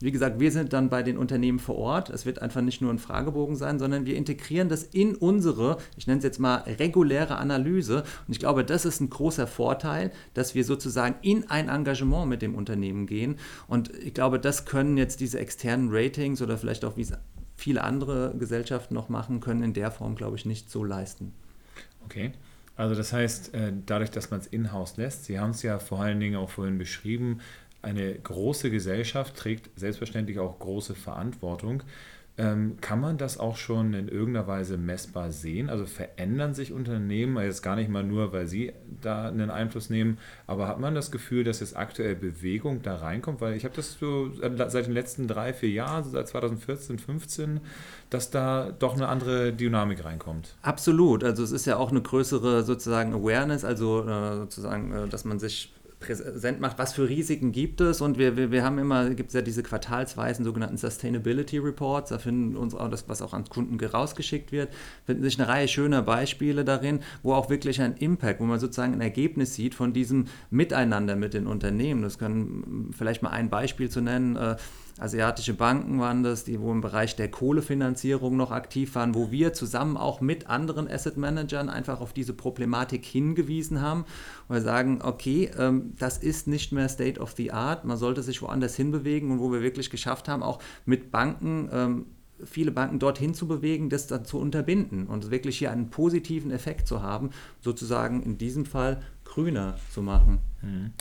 Wie 0.00 0.12
gesagt, 0.12 0.40
wir 0.40 0.52
sind 0.52 0.72
dann 0.72 0.90
bei 0.90 1.02
den 1.02 1.16
Unternehmen 1.16 1.58
vor 1.58 1.76
Ort. 1.76 2.10
Es 2.10 2.26
wird 2.26 2.42
einfach 2.42 2.60
nicht 2.60 2.82
nur 2.82 2.92
ein 2.92 2.98
Fragebogen 2.98 3.56
sein, 3.56 3.78
sondern 3.78 4.04
wir 4.04 4.16
integrieren 4.16 4.68
das 4.68 4.82
in 4.82 5.14
unsere, 5.14 5.78
ich 5.96 6.06
nenne 6.06 6.18
es 6.18 6.24
jetzt 6.24 6.38
mal 6.38 6.56
reguläre 6.56 7.36
Analyse. 7.36 8.04
Und 8.26 8.32
ich 8.32 8.38
glaube, 8.38 8.64
das 8.64 8.84
ist 8.84 9.00
ein 9.00 9.10
großer 9.10 9.46
Vorteil, 9.46 10.12
dass 10.34 10.54
wir 10.54 10.64
sozusagen 10.64 11.16
in 11.22 11.48
ein 11.48 11.68
Engagement 11.68 12.28
mit 12.28 12.42
dem 12.42 12.54
Unternehmen 12.54 13.06
gehen. 13.06 13.36
Und 13.68 13.90
ich 13.94 14.14
glaube, 14.14 14.38
das 14.38 14.66
können 14.66 14.96
jetzt 14.96 15.20
diese 15.20 15.38
externen 15.38 15.88
Ratings 15.90 16.42
oder 16.42 16.58
vielleicht 16.58 16.84
auch 16.84 16.96
wie 16.96 17.02
es 17.02 17.12
viele 17.56 17.82
andere 17.82 18.34
Gesellschaften 18.38 18.94
noch 18.94 19.08
machen, 19.08 19.40
können 19.40 19.62
in 19.62 19.72
der 19.72 19.90
Form, 19.90 20.14
glaube 20.14 20.36
ich, 20.36 20.44
nicht 20.44 20.70
so 20.70 20.84
leisten. 20.84 21.32
Okay. 22.04 22.32
Also 22.76 22.94
das 22.94 23.12
heißt, 23.12 23.54
äh, 23.54 23.72
dadurch, 23.86 24.10
dass 24.10 24.30
man 24.30 24.40
es 24.40 24.46
in-house 24.46 24.98
lässt, 24.98 25.24
Sie 25.24 25.38
haben 25.40 25.50
es 25.50 25.62
ja 25.62 25.78
vor 25.78 26.00
allen 26.00 26.20
Dingen 26.20 26.36
auch 26.36 26.50
vorhin 26.50 26.76
beschrieben, 26.76 27.40
eine 27.86 28.14
große 28.14 28.70
Gesellschaft 28.70 29.36
trägt 29.36 29.70
selbstverständlich 29.78 30.38
auch 30.38 30.58
große 30.58 30.94
Verantwortung. 30.94 31.82
Ähm, 32.38 32.76
kann 32.82 33.00
man 33.00 33.16
das 33.16 33.38
auch 33.38 33.56
schon 33.56 33.94
in 33.94 34.08
irgendeiner 34.08 34.46
Weise 34.46 34.76
messbar 34.76 35.32
sehen? 35.32 35.70
Also 35.70 35.86
verändern 35.86 36.52
sich 36.52 36.70
Unternehmen, 36.70 37.42
jetzt 37.42 37.62
gar 37.62 37.76
nicht 37.76 37.88
mal 37.88 38.04
nur, 38.04 38.30
weil 38.34 38.46
sie 38.46 38.74
da 39.00 39.28
einen 39.28 39.48
Einfluss 39.48 39.88
nehmen, 39.88 40.18
aber 40.46 40.68
hat 40.68 40.78
man 40.78 40.94
das 40.94 41.10
Gefühl, 41.10 41.44
dass 41.44 41.60
jetzt 41.60 41.74
aktuell 41.78 42.14
Bewegung 42.14 42.82
da 42.82 42.96
reinkommt? 42.96 43.40
Weil 43.40 43.54
ich 43.54 43.64
habe 43.64 43.74
das 43.74 43.96
so 43.98 44.30
seit 44.34 44.86
den 44.86 44.92
letzten 44.92 45.28
drei, 45.28 45.54
vier 45.54 45.70
Jahren, 45.70 46.04
seit 46.04 46.28
2014, 46.28 46.98
2015, 46.98 47.60
dass 48.10 48.30
da 48.30 48.70
doch 48.78 48.96
eine 48.96 49.08
andere 49.08 49.54
Dynamik 49.54 50.04
reinkommt. 50.04 50.56
Absolut. 50.60 51.24
Also 51.24 51.42
es 51.42 51.52
ist 51.52 51.64
ja 51.64 51.78
auch 51.78 51.90
eine 51.90 52.02
größere 52.02 52.64
sozusagen 52.64 53.14
Awareness, 53.14 53.64
also 53.64 54.06
äh, 54.06 54.36
sozusagen, 54.36 54.92
äh, 54.92 55.08
dass 55.08 55.24
man 55.24 55.38
sich 55.38 55.72
präsent 55.98 56.60
macht, 56.60 56.78
was 56.78 56.92
für 56.92 57.08
Risiken 57.08 57.52
gibt 57.52 57.80
es. 57.80 58.00
Und 58.00 58.18
wir, 58.18 58.36
wir, 58.36 58.50
wir 58.50 58.64
haben 58.64 58.78
immer, 58.78 59.10
gibt 59.10 59.28
es 59.28 59.34
ja 59.34 59.42
diese 59.42 59.62
quartalsweisen 59.62 60.44
sogenannten 60.44 60.76
Sustainability 60.76 61.58
Reports, 61.58 62.10
da 62.10 62.18
finden 62.18 62.56
uns 62.56 62.74
auch 62.74 62.90
das, 62.90 63.08
was 63.08 63.22
auch 63.22 63.32
an 63.32 63.44
Kunden 63.48 63.82
rausgeschickt 63.84 64.52
wird, 64.52 64.70
finden 65.04 65.22
sich 65.22 65.38
eine 65.38 65.48
Reihe 65.48 65.68
schöner 65.68 66.02
Beispiele 66.02 66.64
darin, 66.64 67.00
wo 67.22 67.34
auch 67.34 67.48
wirklich 67.48 67.80
ein 67.80 67.96
Impact, 67.96 68.40
wo 68.40 68.44
man 68.44 68.60
sozusagen 68.60 68.92
ein 68.92 69.00
Ergebnis 69.00 69.54
sieht 69.54 69.74
von 69.74 69.92
diesem 69.92 70.26
Miteinander 70.50 71.16
mit 71.16 71.34
den 71.34 71.46
Unternehmen. 71.46 72.02
Das 72.02 72.18
können 72.18 72.90
vielleicht 72.96 73.22
mal 73.22 73.30
ein 73.30 73.48
Beispiel 73.48 73.88
zu 73.88 74.00
nennen. 74.00 74.36
Äh, 74.36 74.56
asiatische 74.98 75.54
Banken 75.54 76.00
waren 76.00 76.22
das, 76.22 76.44
die 76.44 76.60
wo 76.60 76.72
im 76.72 76.80
Bereich 76.80 77.16
der 77.16 77.30
Kohlefinanzierung 77.30 78.36
noch 78.36 78.50
aktiv 78.50 78.94
waren, 78.94 79.14
wo 79.14 79.30
wir 79.30 79.52
zusammen 79.52 79.96
auch 79.96 80.20
mit 80.20 80.48
anderen 80.48 80.88
Asset 80.88 81.16
Managern 81.16 81.68
einfach 81.68 82.00
auf 82.00 82.12
diese 82.12 82.32
Problematik 82.32 83.04
hingewiesen 83.04 83.82
haben, 83.82 84.04
wo 84.48 84.54
wir 84.54 84.60
sagen, 84.60 85.00
okay, 85.02 85.50
ähm, 85.58 85.92
das 85.98 86.18
ist 86.18 86.46
nicht 86.46 86.72
mehr 86.72 86.88
State 86.88 87.20
of 87.20 87.32
the 87.32 87.52
Art, 87.52 87.84
man 87.84 87.96
sollte 87.96 88.22
sich 88.22 88.42
woanders 88.42 88.76
hinbewegen 88.76 89.30
und 89.30 89.40
wo 89.40 89.52
wir 89.52 89.62
wirklich 89.62 89.90
geschafft 89.90 90.28
haben, 90.28 90.42
auch 90.42 90.60
mit 90.84 91.10
Banken 91.10 91.68
ähm, 91.72 92.06
viele 92.44 92.70
Banken 92.70 92.98
dorthin 92.98 93.34
zu 93.34 93.46
bewegen, 93.46 93.88
das 93.88 94.06
dann 94.06 94.24
zu 94.24 94.38
unterbinden 94.38 95.06
und 95.06 95.30
wirklich 95.30 95.58
hier 95.58 95.70
einen 95.70 95.90
positiven 95.90 96.50
Effekt 96.50 96.86
zu 96.86 97.02
haben, 97.02 97.30
sozusagen 97.60 98.22
in 98.22 98.38
diesem 98.38 98.66
Fall 98.66 99.02
grüner 99.24 99.76
zu 99.92 100.02
machen. 100.02 100.38
Mhm. 100.62 100.92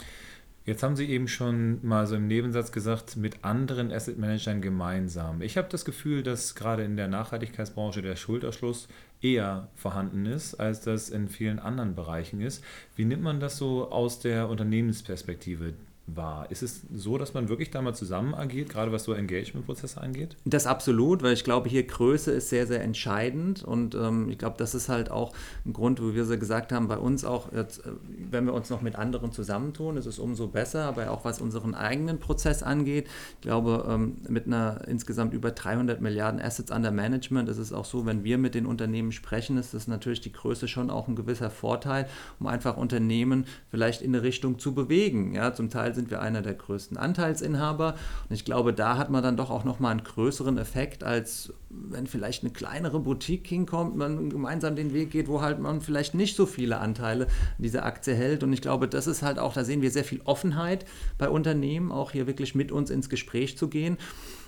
Jetzt 0.66 0.82
haben 0.82 0.96
Sie 0.96 1.06
eben 1.06 1.28
schon 1.28 1.78
mal 1.86 2.08
so 2.08 2.16
im 2.16 2.26
Nebensatz 2.26 2.72
gesagt, 2.72 3.18
mit 3.18 3.44
anderen 3.44 3.92
Asset 3.92 4.18
Managern 4.18 4.62
gemeinsam. 4.62 5.44
Ich 5.44 5.58
habe 5.58 5.68
das 5.70 5.86
Gefühl, 5.86 6.24
dass 6.24 6.56
gerade 6.56 6.84
in 6.84 6.98
der 6.98 7.08
Nachhaltigkeitsbranche 7.08 8.02
der 8.02 8.16
Schulterschluss 8.16 8.88
eher 9.22 9.70
vorhanden 9.76 10.26
ist, 10.26 10.56
als 10.56 10.82
das 10.82 11.10
in 11.10 11.30
vielen 11.30 11.60
anderen 11.60 11.94
Bereichen 11.94 12.42
ist. 12.42 12.64
Wie 12.96 13.06
nimmt 13.06 13.22
man 13.22 13.40
das 13.40 13.58
so 13.58 13.92
aus 13.92 14.20
der 14.22 14.50
Unternehmensperspektive 14.50 15.76
wahr? 16.08 16.50
Ist 16.52 16.62
es 16.62 16.82
so, 16.94 17.18
dass 17.18 17.34
man 17.34 17.50
wirklich 17.50 17.72
da 17.72 17.82
mal 17.82 17.96
zusammen 17.96 18.36
agiert, 18.36 18.70
gerade 18.70 18.92
was 18.92 19.04
so 19.04 19.14
Engagement-Prozesse 19.14 20.00
angeht? 20.00 20.38
Das 20.46 20.68
absolut, 20.68 21.24
weil 21.24 21.34
ich 21.34 21.44
glaube, 21.44 21.68
hier 21.70 21.84
Größe 21.84 22.32
ist 22.32 22.50
sehr, 22.50 22.68
sehr 22.68 22.84
entscheidend 22.84 23.64
und 23.64 23.96
ähm, 23.96 24.30
ich 24.30 24.38
glaube, 24.38 24.56
das 24.58 24.76
ist 24.76 24.88
halt 24.88 25.10
auch 25.10 25.34
ein 25.66 25.74
Grund, 25.74 26.02
wo 26.02 26.14
wir 26.14 26.26
so 26.26 26.38
gesagt 26.38 26.72
haben, 26.72 26.88
bei 26.88 26.98
uns 26.98 27.26
auch, 27.26 27.52
jetzt, 27.54 27.80
äh, 27.80 27.92
wenn 28.30 28.46
wir 28.46 28.54
uns 28.54 28.70
noch 28.70 28.82
mit 28.82 28.96
anderen 28.96 29.32
zusammentun, 29.32 29.98
ist 29.98 30.06
es 30.06 30.20
umso 30.20 30.48
besser, 30.48 30.84
aber 30.86 31.10
auch 31.10 31.26
was 31.26 31.42
unseren 31.42 31.74
eigenen 31.74 32.20
Prozess 32.20 32.62
angeht, 32.62 33.08
ich 33.36 33.42
glaube, 33.42 33.86
ähm, 33.90 34.18
mit 34.30 34.46
einer 34.46 34.88
insgesamt 34.88 35.34
über 35.34 35.52
300 35.52 36.02
Milliarden 36.02 36.40
Assets 36.40 36.72
under 36.72 36.92
Management 36.92 37.50
ist 37.50 37.58
es 37.58 37.74
auch 37.74 37.86
so, 37.86 38.06
wenn 38.06 38.24
wir 38.24 38.38
mit 38.38 38.54
den 38.54 38.68
Unternehmen 38.68 39.12
sprechen, 39.12 39.58
ist 39.58 39.74
das 39.74 39.88
natürlich 39.88 40.22
die 40.22 40.32
Größe 40.32 40.68
schon 40.68 40.92
auch 40.92 41.08
ein 41.08 41.16
gewisser 41.16 41.50
Vorteil, 41.50 42.08
um 42.40 42.48
einfach 42.48 42.78
Unternehmen 42.78 43.46
vielleicht 43.72 44.02
in 44.02 44.14
eine 44.14 44.24
Richtung 44.24 44.60
zu 44.60 44.76
bewegen. 44.76 45.34
Ja, 45.34 45.54
zum 45.54 45.70
Teil 45.70 45.95
sind 45.96 46.12
wir 46.12 46.22
einer 46.22 46.42
der 46.42 46.54
größten 46.54 46.98
Anteilsinhaber. 46.98 47.96
Und 48.30 48.36
ich 48.36 48.46
glaube, 48.46 48.74
da 48.74 48.98
hat 48.98 49.10
man 49.10 49.24
dann 49.24 49.38
doch 49.38 49.50
auch 49.50 49.64
nochmal 49.64 49.92
einen 49.92 50.04
größeren 50.04 50.58
Effekt, 50.58 51.04
als 51.04 51.54
wenn 51.70 52.08
vielleicht 52.08 52.44
eine 52.44 52.54
kleinere 52.54 53.00
Boutique 53.00 53.48
hinkommt, 53.48 53.96
man 53.96 54.30
gemeinsam 54.30 54.76
den 54.76 54.94
Weg 54.94 55.12
geht, 55.12 55.28
wo 55.28 55.42
halt 55.42 55.60
man 55.60 55.82
vielleicht 55.82 56.14
nicht 56.14 56.36
so 56.36 56.46
viele 56.46 56.80
Anteile 56.80 57.26
an 57.26 57.64
dieser 57.64 57.86
Aktie 57.86 58.14
hält. 58.14 58.44
Und 58.44 58.54
ich 58.54 58.62
glaube, 58.62 58.88
das 58.88 59.08
ist 59.08 59.24
halt 59.24 59.40
auch, 59.40 59.54
da 59.54 59.64
sehen 59.64 59.82
wir 59.82 59.92
sehr 59.92 60.04
viel 60.04 60.22
Offenheit 60.26 60.86
bei 61.18 61.30
Unternehmen, 61.30 61.92
auch 61.92 62.12
hier 62.12 62.28
wirklich 62.28 62.54
mit 62.56 62.72
uns 62.72 62.90
ins 62.90 63.10
Gespräch 63.10 63.58
zu 63.58 63.68
gehen. 63.68 63.98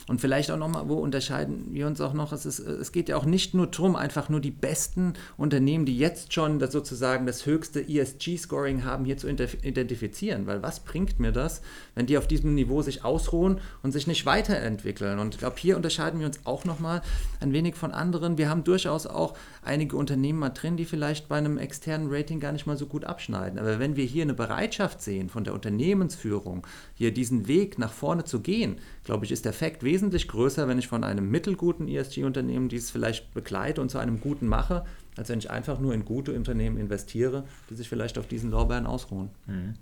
Und 0.08 0.22
vielleicht 0.22 0.50
auch 0.52 0.58
nochmal, 0.58 0.88
wo 0.88 0.96
unterscheiden 0.96 1.74
wir 1.74 1.86
uns 1.86 2.00
auch 2.00 2.14
noch? 2.14 2.32
Es, 2.32 2.46
ist, 2.46 2.60
es 2.60 2.94
geht 2.94 3.10
ja 3.10 3.18
auch 3.18 3.26
nicht 3.26 3.54
nur 3.54 3.68
darum, 3.68 3.98
einfach 3.98 4.30
nur 4.30 4.40
die 4.40 4.52
besten 4.52 5.14
Unternehmen, 5.36 5.86
die 5.86 5.98
jetzt 5.98 6.34
schon 6.34 6.60
das 6.60 6.72
sozusagen 6.72 7.26
das 7.26 7.46
höchste 7.46 7.82
ESG-Scoring 7.82 8.86
haben, 8.86 9.04
hier 9.04 9.18
zu 9.18 9.28
identifizieren. 9.28 10.48
Weil 10.48 10.64
was 10.64 10.80
bringt 10.80 11.20
mir 11.20 11.34
das, 11.34 11.62
wenn 11.94 12.06
die 12.06 12.18
auf 12.18 12.26
diesem 12.26 12.56
Niveau 12.56 12.82
sich 12.82 13.04
ausruhen 13.04 13.60
und 13.84 13.92
sich 13.92 14.08
nicht 14.08 14.26
weiterentwickeln? 14.26 15.20
Und 15.20 15.36
ich 15.36 15.40
glaube, 15.40 15.58
hier 15.60 15.76
unterscheiden 15.76 16.22
wir 16.22 16.28
uns 16.28 16.40
auch 16.46 16.64
nochmal 16.64 17.02
ein 17.42 17.52
wenig 17.52 17.76
von 17.76 17.92
anderen. 17.92 18.38
Wir 18.38 18.50
haben 18.50 18.64
durchaus 18.64 19.08
auch 19.08 19.38
einige 19.62 19.98
Unternehmen 19.98 20.40
mal 20.40 20.50
drin, 20.52 20.78
die 20.78 20.86
vielleicht 20.86 21.28
bei 21.28 21.38
einem 21.38 21.58
externen 21.58 22.08
Rating 22.10 22.40
gar 22.40 22.54
nicht 22.54 22.66
mal 22.66 22.78
so 22.78 22.86
gut 22.86 23.04
abschneiden. 23.04 23.60
Aber 23.60 23.78
wenn 23.78 23.98
wir 23.98 24.06
hier 24.06 24.24
eine 24.24 24.34
Bereitschaft 24.34 25.02
sehen 25.02 25.28
von 25.28 25.44
der 25.44 25.54
Unternehmensführung, 25.54 26.66
hier 26.94 27.14
diesen 27.14 27.50
Weg 27.50 27.78
nach 27.78 27.92
vorne 27.92 28.24
zu 28.24 28.40
gehen, 28.40 28.78
glaube 29.04 29.26
ich, 29.26 29.34
ist 29.34 29.44
der 29.44 29.52
Effekt 29.52 29.84
wesentlich 29.84 29.97
größer, 30.28 30.68
wenn 30.68 30.80
ich 30.80 30.88
von 30.88 31.04
einem 31.04 31.30
mittelguten 31.30 31.88
ESG-Unternehmen 31.88 32.70
dies 32.70 32.92
vielleicht 32.92 33.34
begleite 33.34 33.82
und 33.82 33.90
zu 33.90 33.98
einem 33.98 34.20
guten 34.20 34.48
mache, 34.48 34.86
als 35.16 35.30
wenn 35.30 35.40
ich 35.40 35.50
einfach 35.50 35.80
nur 35.80 35.94
in 35.94 36.06
gute 36.06 36.34
Unternehmen 36.34 36.78
investiere, 36.78 37.46
die 37.70 37.76
sich 37.76 37.90
vielleicht 37.90 38.18
auf 38.18 38.28
diesen 38.28 38.52
Lorbeeren 38.52 38.86
ausruhen. 38.86 39.30
Mhm. 39.46 39.74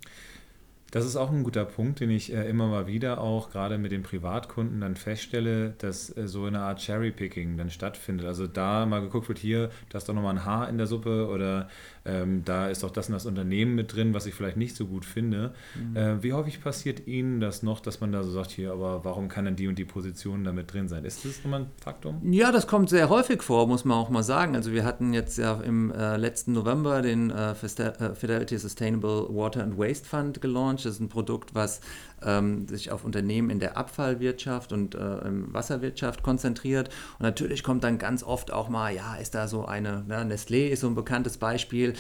Das 0.96 1.04
ist 1.04 1.18
auch 1.18 1.30
ein 1.30 1.44
guter 1.44 1.66
Punkt, 1.66 2.00
den 2.00 2.10
ich 2.10 2.32
äh, 2.32 2.48
immer 2.48 2.68
mal 2.68 2.88
wieder 2.88 3.20
auch 3.20 3.50
gerade 3.50 3.78
mit 3.78 3.92
den 3.92 4.02
Privatkunden 4.02 4.80
dann 4.80 4.96
feststelle, 4.96 5.74
dass 5.80 6.16
äh, 6.16 6.26
so 6.28 6.46
eine 6.46 6.62
Art 6.62 6.80
Cherry-Picking 6.80 7.58
dann 7.58 7.70
stattfindet. 7.70 8.26
Also 8.26 8.48
da 8.48 8.86
mal 8.86 9.02
geguckt 9.02 9.28
wird, 9.28 9.40
hier, 9.40 9.72
da 9.90 9.98
ist 9.98 10.08
doch 10.08 10.14
nochmal 10.14 10.36
ein 10.36 10.46
Haar 10.46 10.70
in 10.70 10.78
der 10.78 10.88
Suppe 10.88 11.28
oder 11.28 11.68
ähm, 12.06 12.44
da 12.46 12.68
ist 12.68 12.84
doch 12.84 12.92
das 12.92 13.08
und 13.08 13.14
das 13.14 13.26
Unternehmen 13.26 13.76
mit 13.76 13.96
drin, 13.96 14.14
was 14.14 14.26
ich 14.26 14.34
vielleicht 14.34 14.58
nicht 14.58 14.76
so 14.76 14.86
gut 14.86 15.06
finde. 15.06 15.54
Mhm. 15.76 15.96
Äh, 15.96 16.24
wie 16.24 16.34
häufig 16.34 16.62
passiert 16.62 17.08
Ihnen 17.08 17.40
das 17.40 17.64
noch, 17.64 17.80
dass 17.80 18.02
man 18.02 18.12
da 18.12 18.24
so 18.24 18.32
sagt, 18.32 18.52
hier, 18.52 18.72
aber 18.72 19.04
warum 19.04 19.28
kann 19.28 19.46
denn 19.46 19.56
die 19.56 19.68
und 19.68 19.78
die 19.78 19.86
Position 19.86 20.44
da 20.44 20.52
mit 20.52 20.72
drin 20.72 20.88
sein? 20.88 21.04
Ist 21.04 21.26
das 21.26 21.44
nochmal 21.44 21.62
ein 21.62 21.68
Faktum? 21.82 22.22
Ja, 22.32 22.52
das 22.52 22.68
kommt 22.68 22.90
sehr 22.90 23.10
häufig 23.10 23.42
vor, 23.42 23.68
muss 23.68 23.86
man 23.86 23.98
auch 23.98 24.10
mal 24.10 24.24
sagen. 24.24 24.56
Also 24.56 24.72
wir 24.72 24.86
hatten 24.86 25.14
jetzt 25.14 25.38
ja 25.38 25.60
im 25.62 25.92
äh, 25.92 26.18
letzten 26.18 26.54
November 26.54 27.02
den 27.02 27.32
äh, 27.32 27.52
äh 27.52 28.16
Fidelity 28.16 28.58
Sustainable 28.58 29.28
Water 29.30 29.64
and 29.64 29.78
Waste 29.78 30.08
Fund 30.08 30.42
gelauncht 30.42 30.86
das 30.86 30.96
ist 30.96 31.00
ein 31.00 31.10
Produkt, 31.10 31.56
was 31.56 31.82
ähm, 32.24 32.68
sich 32.68 32.92
auf 32.92 33.04
Unternehmen 33.04 33.50
in 33.50 33.60
der 33.60 33.78
Abfallwirtschaft 33.78 34.72
und 34.72 34.96
äh, 34.96 35.00
Wasserwirtschaft 35.00 36.24
konzentriert. 36.24 36.90
Und 37.20 37.24
natürlich 37.24 37.64
kommt 37.64 37.84
dann 37.84 37.98
ganz 37.98 38.24
oft 38.24 38.52
auch 38.52 38.70
mal, 38.70 38.94
ja, 38.94 39.16
ist 39.16 39.36
da 39.36 39.48
so 39.48 39.66
eine, 39.66 40.04
ne, 40.08 40.24
Nestlé 40.24 40.68
ist 40.68 40.82
so 40.82 40.88
ein 40.88 40.96
bekanntes 40.96 41.38
Beispiel 41.38 41.94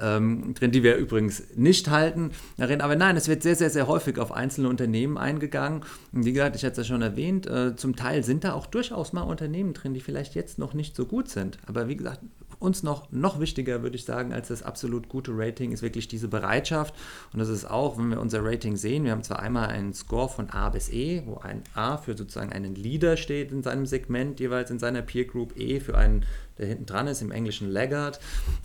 ähm, 0.00 0.54
drin, 0.54 0.70
die 0.70 0.82
wir 0.82 0.96
übrigens 0.96 1.42
nicht 1.54 1.90
halten. 1.90 2.30
Aber 2.58 2.96
nein, 2.96 3.16
es 3.16 3.28
wird 3.28 3.42
sehr, 3.42 3.56
sehr, 3.56 3.70
sehr 3.70 3.86
häufig 3.86 4.18
auf 4.18 4.32
einzelne 4.32 4.68
Unternehmen 4.68 5.18
eingegangen. 5.18 5.82
Und 6.12 6.24
wie 6.24 6.32
gesagt, 6.32 6.56
ich 6.56 6.64
hatte 6.64 6.80
es 6.80 6.88
ja 6.88 6.94
schon 6.94 7.02
erwähnt, 7.02 7.46
äh, 7.46 7.76
zum 7.76 7.96
Teil 7.96 8.24
sind 8.24 8.44
da 8.44 8.52
auch 8.54 8.66
durchaus 8.66 9.12
mal 9.12 9.22
Unternehmen 9.22 9.74
drin, 9.74 9.94
die 9.94 10.00
vielleicht 10.00 10.34
jetzt 10.34 10.58
noch 10.58 10.74
nicht 10.74 10.96
so 10.96 11.06
gut 11.06 11.28
sind. 11.28 11.58
Aber 11.66 11.88
wie 11.88 11.96
gesagt, 11.96 12.20
uns 12.62 12.82
noch, 12.82 13.10
noch 13.10 13.40
wichtiger, 13.40 13.82
würde 13.82 13.96
ich 13.96 14.04
sagen, 14.04 14.32
als 14.32 14.48
das 14.48 14.62
absolut 14.62 15.08
gute 15.08 15.32
Rating 15.34 15.72
ist 15.72 15.82
wirklich 15.82 16.08
diese 16.08 16.28
Bereitschaft. 16.28 16.94
Und 17.32 17.38
das 17.38 17.48
ist 17.48 17.64
auch, 17.64 17.98
wenn 17.98 18.10
wir 18.10 18.20
unser 18.20 18.44
Rating 18.44 18.76
sehen, 18.76 19.04
wir 19.04 19.12
haben 19.12 19.22
zwar 19.22 19.40
einmal 19.40 19.68
einen 19.68 19.92
Score 19.92 20.28
von 20.28 20.50
A 20.50 20.68
bis 20.70 20.88
E, 20.90 21.22
wo 21.26 21.38
ein 21.38 21.62
A 21.74 21.96
für 21.96 22.16
sozusagen 22.16 22.52
einen 22.52 22.74
Leader 22.74 23.16
steht 23.16 23.52
in 23.52 23.62
seinem 23.62 23.86
Segment, 23.86 24.40
jeweils 24.40 24.70
in 24.70 24.78
seiner 24.78 25.02
Peer 25.02 25.24
Group, 25.24 25.58
E 25.58 25.80
für 25.80 25.96
einen, 25.96 26.24
der 26.58 26.66
hinten 26.66 26.86
dran 26.86 27.06
ist, 27.06 27.22
im 27.22 27.30
Englischen 27.30 27.70
Laggard 27.70 28.20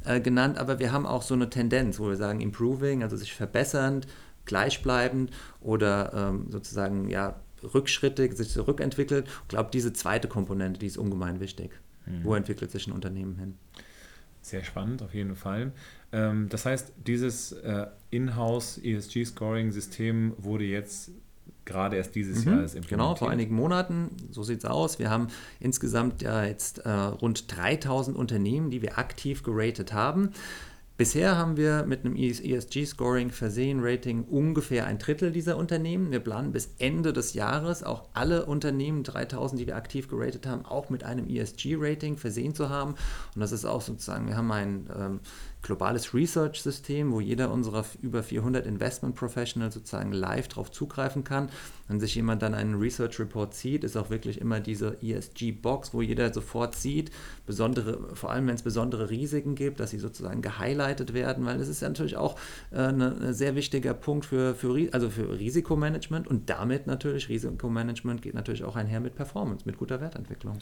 äh, 0.05 0.19
genannt, 0.21 0.57
aber 0.57 0.79
wir 0.79 0.91
haben 0.91 1.05
auch 1.05 1.21
so 1.21 1.33
eine 1.33 1.49
Tendenz, 1.49 1.99
wo 1.99 2.07
wir 2.07 2.17
sagen 2.17 2.41
improving, 2.41 3.03
also 3.03 3.17
sich 3.17 3.33
verbessernd, 3.33 4.07
gleichbleibend 4.45 5.31
oder 5.61 6.11
ähm, 6.13 6.47
sozusagen 6.49 7.09
ja 7.09 7.35
Rückschritte, 7.63 8.33
sich 8.35 8.49
zurückentwickelt. 8.49 9.27
Ich 9.27 9.47
glaube, 9.47 9.69
diese 9.71 9.93
zweite 9.93 10.27
Komponente, 10.27 10.79
die 10.79 10.87
ist 10.87 10.97
ungemein 10.97 11.39
wichtig. 11.39 11.71
Mhm. 12.05 12.23
Wo 12.23 12.35
entwickelt 12.35 12.71
sich 12.71 12.87
ein 12.87 12.93
Unternehmen 12.93 13.37
hin? 13.37 13.55
Sehr 14.47 14.63
spannend, 14.63 15.03
auf 15.03 15.13
jeden 15.13 15.35
Fall. 15.35 15.73
Ähm, 16.13 16.47
das 16.47 16.65
heißt, 16.65 16.93
dieses 17.05 17.51
äh, 17.51 17.87
Inhouse 18.11 18.77
ESG-Scoring-System 18.81 20.35
wurde 20.37 20.63
jetzt 20.63 21.11
gerade 21.65 21.97
erst 21.97 22.15
dieses 22.15 22.45
mhm, 22.45 22.51
Jahr 22.51 22.59
implementiert. 22.61 22.89
Genau, 22.89 23.15
vor 23.15 23.29
einigen 23.29 23.53
Monaten, 23.53 24.09
so 24.31 24.43
sieht 24.43 24.59
es 24.59 24.65
aus. 24.65 24.99
Wir 24.99 25.09
haben 25.09 25.27
insgesamt 25.59 26.21
ja 26.21 26.45
jetzt 26.45 26.79
äh, 26.79 26.89
rund 26.89 27.53
3000 27.53 28.15
Unternehmen, 28.15 28.69
die 28.69 28.81
wir 28.81 28.97
aktiv 28.97 29.43
geratet 29.43 29.91
haben. 29.91 30.31
Bisher 30.97 31.37
haben 31.37 31.57
wir 31.57 31.85
mit 31.85 32.03
einem 32.03 32.15
ESG-Scoring 32.15 33.29
versehen 33.29 33.81
Rating 33.83 34.23
ungefähr 34.23 34.87
ein 34.87 34.97
Drittel 34.97 35.31
dieser 35.31 35.55
Unternehmen. 35.55 36.09
Wir 36.09 36.19
planen 36.19 36.51
bis 36.51 36.71
Ende 36.79 37.13
des 37.13 37.35
Jahres 37.35 37.83
auch 37.83 38.05
alle 38.15 38.47
Unternehmen, 38.47 39.03
3000, 39.03 39.61
die 39.61 39.67
wir 39.67 39.75
aktiv 39.75 40.07
geratet 40.07 40.47
haben, 40.47 40.65
auch 40.65 40.89
mit 40.89 41.03
einem 41.03 41.29
ESG-Rating 41.29 42.17
versehen 42.17 42.55
zu 42.55 42.69
haben. 42.69 42.95
Und 43.35 43.41
das 43.41 43.51
ist 43.51 43.63
auch 43.63 43.81
sozusagen, 43.81 44.27
wir 44.27 44.37
haben 44.37 44.51
ein 44.51 44.89
ähm, 44.97 45.19
globales 45.61 46.15
Research-System, 46.15 47.11
wo 47.11 47.19
jeder 47.19 47.51
unserer 47.51 47.85
über 48.01 48.23
400 48.23 48.65
Investment 48.65 49.13
Professionals 49.13 49.75
sozusagen 49.75 50.13
live 50.13 50.47
darauf 50.47 50.71
zugreifen 50.71 51.23
kann. 51.23 51.49
Wenn 51.87 51.99
sich 51.99 52.15
jemand 52.15 52.41
dann 52.41 52.55
einen 52.55 52.75
Research 52.75 53.19
Report 53.19 53.53
zieht, 53.53 53.83
ist 53.83 53.97
auch 53.97 54.09
wirklich 54.09 54.41
immer 54.41 54.59
diese 54.59 54.97
ESG-Box, 55.03 55.93
wo 55.93 56.01
jeder 56.01 56.33
sofort 56.33 56.75
sieht, 56.75 57.11
besondere, 57.45 58.15
vor 58.15 58.31
allem 58.31 58.47
wenn 58.47 58.55
es 58.55 58.63
besondere 58.63 59.11
Risiken 59.11 59.53
gibt, 59.53 59.79
dass 59.79 59.91
sie 59.91 59.99
sozusagen 59.99 60.41
gehighlightet 60.41 60.86
werden, 61.13 61.45
weil 61.45 61.57
das 61.57 61.67
ist 61.67 61.81
ja 61.81 61.87
natürlich 61.87 62.17
auch 62.17 62.37
äh, 62.71 62.77
ein 62.77 62.97
ne, 62.97 63.33
sehr 63.33 63.55
wichtiger 63.55 63.93
Punkt 63.93 64.25
für, 64.25 64.55
für, 64.55 64.89
also 64.91 65.09
für 65.09 65.37
Risikomanagement 65.37 66.27
und 66.27 66.49
damit 66.49 66.87
natürlich 66.87 67.29
Risikomanagement 67.29 68.21
geht 68.21 68.33
natürlich 68.33 68.63
auch 68.63 68.75
einher 68.75 68.99
mit 68.99 69.15
Performance, 69.15 69.63
mit 69.65 69.77
guter 69.77 70.01
Wertentwicklung. 70.01 70.59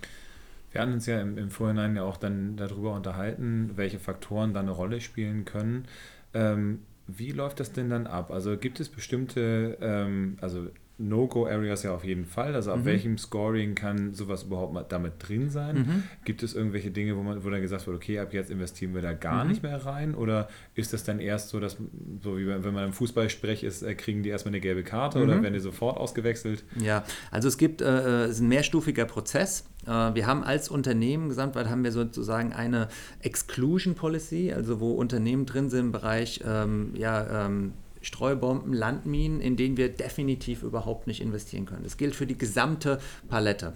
Wir 0.71 0.81
haben 0.81 0.93
uns 0.93 1.05
ja 1.05 1.21
im, 1.21 1.37
im 1.37 1.49
Vorhinein 1.49 1.95
ja 1.95 2.03
auch 2.03 2.17
dann 2.17 2.57
darüber 2.57 2.93
unterhalten, 2.93 3.71
welche 3.75 3.99
Faktoren 3.99 4.53
da 4.53 4.59
eine 4.59 4.71
Rolle 4.71 4.99
spielen 4.99 5.45
können. 5.45 5.85
Ähm, 6.33 6.79
wie 7.07 7.31
läuft 7.31 7.59
das 7.59 7.71
denn 7.71 7.89
dann 7.89 8.07
ab? 8.07 8.31
Also 8.31 8.57
gibt 8.57 8.79
es 8.79 8.89
bestimmte, 8.89 9.77
ähm, 9.79 10.37
also 10.41 10.67
No-Go-Areas 10.97 11.83
ja 11.83 11.93
auf 11.93 12.05
jeden 12.05 12.25
Fall. 12.25 12.55
Also 12.55 12.71
ab 12.71 12.79
mhm. 12.79 12.85
welchem 12.85 13.17
Scoring 13.17 13.75
kann 13.75 14.13
sowas 14.13 14.43
überhaupt 14.43 14.73
mal 14.73 14.85
damit 14.87 15.13
drin 15.19 15.49
sein? 15.49 15.77
Mhm. 15.77 16.03
Gibt 16.23 16.41
es 16.41 16.53
irgendwelche 16.53 16.91
Dinge, 16.91 17.17
wo 17.17 17.23
man, 17.23 17.43
wo 17.43 17.49
dann 17.49 17.61
gesagt 17.61 17.85
wird, 17.85 17.95
okay, 17.95 18.19
ab 18.19 18.33
jetzt 18.33 18.49
investieren 18.49 18.93
wir 18.93 19.01
da 19.01 19.13
gar 19.13 19.43
mhm. 19.43 19.49
nicht 19.51 19.63
mehr 19.63 19.85
rein? 19.85 20.15
Oder 20.15 20.47
ist 20.73 20.93
das 20.93 21.03
dann 21.03 21.19
erst 21.19 21.49
so, 21.49 21.59
dass, 21.59 21.77
so 22.23 22.37
wie 22.37 22.47
wenn 22.47 22.73
man 22.73 22.85
im 22.85 22.93
Fußballsprech 22.93 23.63
ist, 23.63 23.83
äh, 23.83 23.93
kriegen 23.95 24.23
die 24.23 24.29
erstmal 24.29 24.53
eine 24.53 24.61
gelbe 24.61 24.83
Karte 24.83 25.21
oder 25.21 25.35
mhm. 25.35 25.43
werden 25.43 25.53
die 25.53 25.59
sofort 25.59 25.97
ausgewechselt? 25.97 26.63
Ja, 26.79 27.03
also 27.29 27.49
es 27.49 27.57
gibt, 27.57 27.81
äh, 27.81 28.23
es 28.25 28.31
ist 28.31 28.39
ein 28.39 28.47
mehrstufiger 28.47 29.05
Prozess. 29.05 29.65
Äh, 29.85 29.89
wir 29.89 30.27
haben 30.27 30.43
als 30.43 30.69
Unternehmen 30.69 31.27
gesamtweit 31.27 31.69
haben 31.69 31.83
wir 31.83 31.91
sozusagen 31.91 32.53
eine 32.53 32.87
Exclusion 33.19 33.95
Policy, 33.95 34.53
also 34.53 34.79
wo 34.79 34.93
Unternehmen 34.93 35.45
drin 35.45 35.69
sind 35.69 35.85
im 35.85 35.91
Bereich 35.91 36.41
ähm, 36.45 36.91
ja, 36.95 37.45
ähm, 37.45 37.73
Streubomben, 38.05 38.71
Landminen, 38.71 39.41
in 39.41 39.57
denen 39.57 39.77
wir 39.77 39.89
definitiv 39.89 40.61
überhaupt 40.61 41.07
nicht 41.07 41.21
investieren 41.21 41.65
können. 41.65 41.83
Das 41.83 41.97
gilt 41.97 42.15
für 42.15 42.27
die 42.27 42.37
gesamte 42.37 42.99
Palette. 43.29 43.73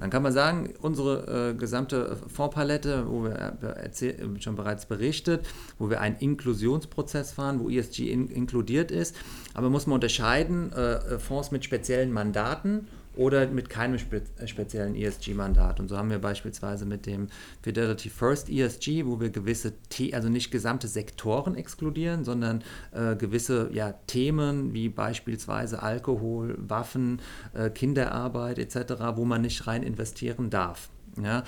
Dann 0.00 0.08
kann 0.08 0.22
man 0.22 0.32
sagen, 0.32 0.72
unsere 0.80 1.50
äh, 1.50 1.54
gesamte 1.54 2.16
Fondspalette, 2.26 3.06
wo 3.06 3.24
wir 3.24 3.58
äh, 3.62 4.40
schon 4.40 4.56
bereits 4.56 4.86
berichtet, 4.86 5.46
wo 5.78 5.90
wir 5.90 6.00
einen 6.00 6.16
Inklusionsprozess 6.16 7.32
fahren, 7.32 7.60
wo 7.60 7.68
ESG 7.68 8.10
in, 8.10 8.28
inkludiert 8.28 8.90
ist, 8.90 9.14
aber 9.52 9.68
muss 9.68 9.86
man 9.86 9.94
unterscheiden, 9.94 10.72
äh, 10.72 11.18
Fonds 11.18 11.50
mit 11.50 11.64
speziellen 11.64 12.12
Mandaten 12.12 12.88
oder 13.16 13.46
mit 13.48 13.68
keinem 13.68 13.98
spe 13.98 14.22
äh, 14.38 14.46
speziellen 14.46 14.94
ESG-Mandat. 14.94 15.80
Und 15.80 15.88
so 15.88 15.96
haben 15.96 16.10
wir 16.10 16.18
beispielsweise 16.18 16.86
mit 16.86 17.06
dem 17.06 17.28
Fidelity 17.62 18.10
First 18.10 18.48
ESG, 18.48 19.06
wo 19.06 19.20
wir 19.20 19.30
gewisse, 19.30 19.72
The 19.92 20.14
also 20.14 20.28
nicht 20.28 20.50
gesamte 20.50 20.88
Sektoren 20.88 21.54
exkludieren, 21.54 22.24
sondern 22.24 22.62
äh, 22.92 23.16
gewisse 23.16 23.70
ja, 23.72 23.92
Themen 24.06 24.72
wie 24.72 24.88
beispielsweise 24.88 25.82
Alkohol, 25.82 26.56
Waffen, 26.58 27.20
äh, 27.54 27.70
Kinderarbeit 27.70 28.58
etc., 28.58 29.16
wo 29.16 29.24
man 29.24 29.42
nicht 29.42 29.66
rein 29.66 29.82
investieren 29.82 30.50
darf. 30.50 30.90
Ja? 31.22 31.44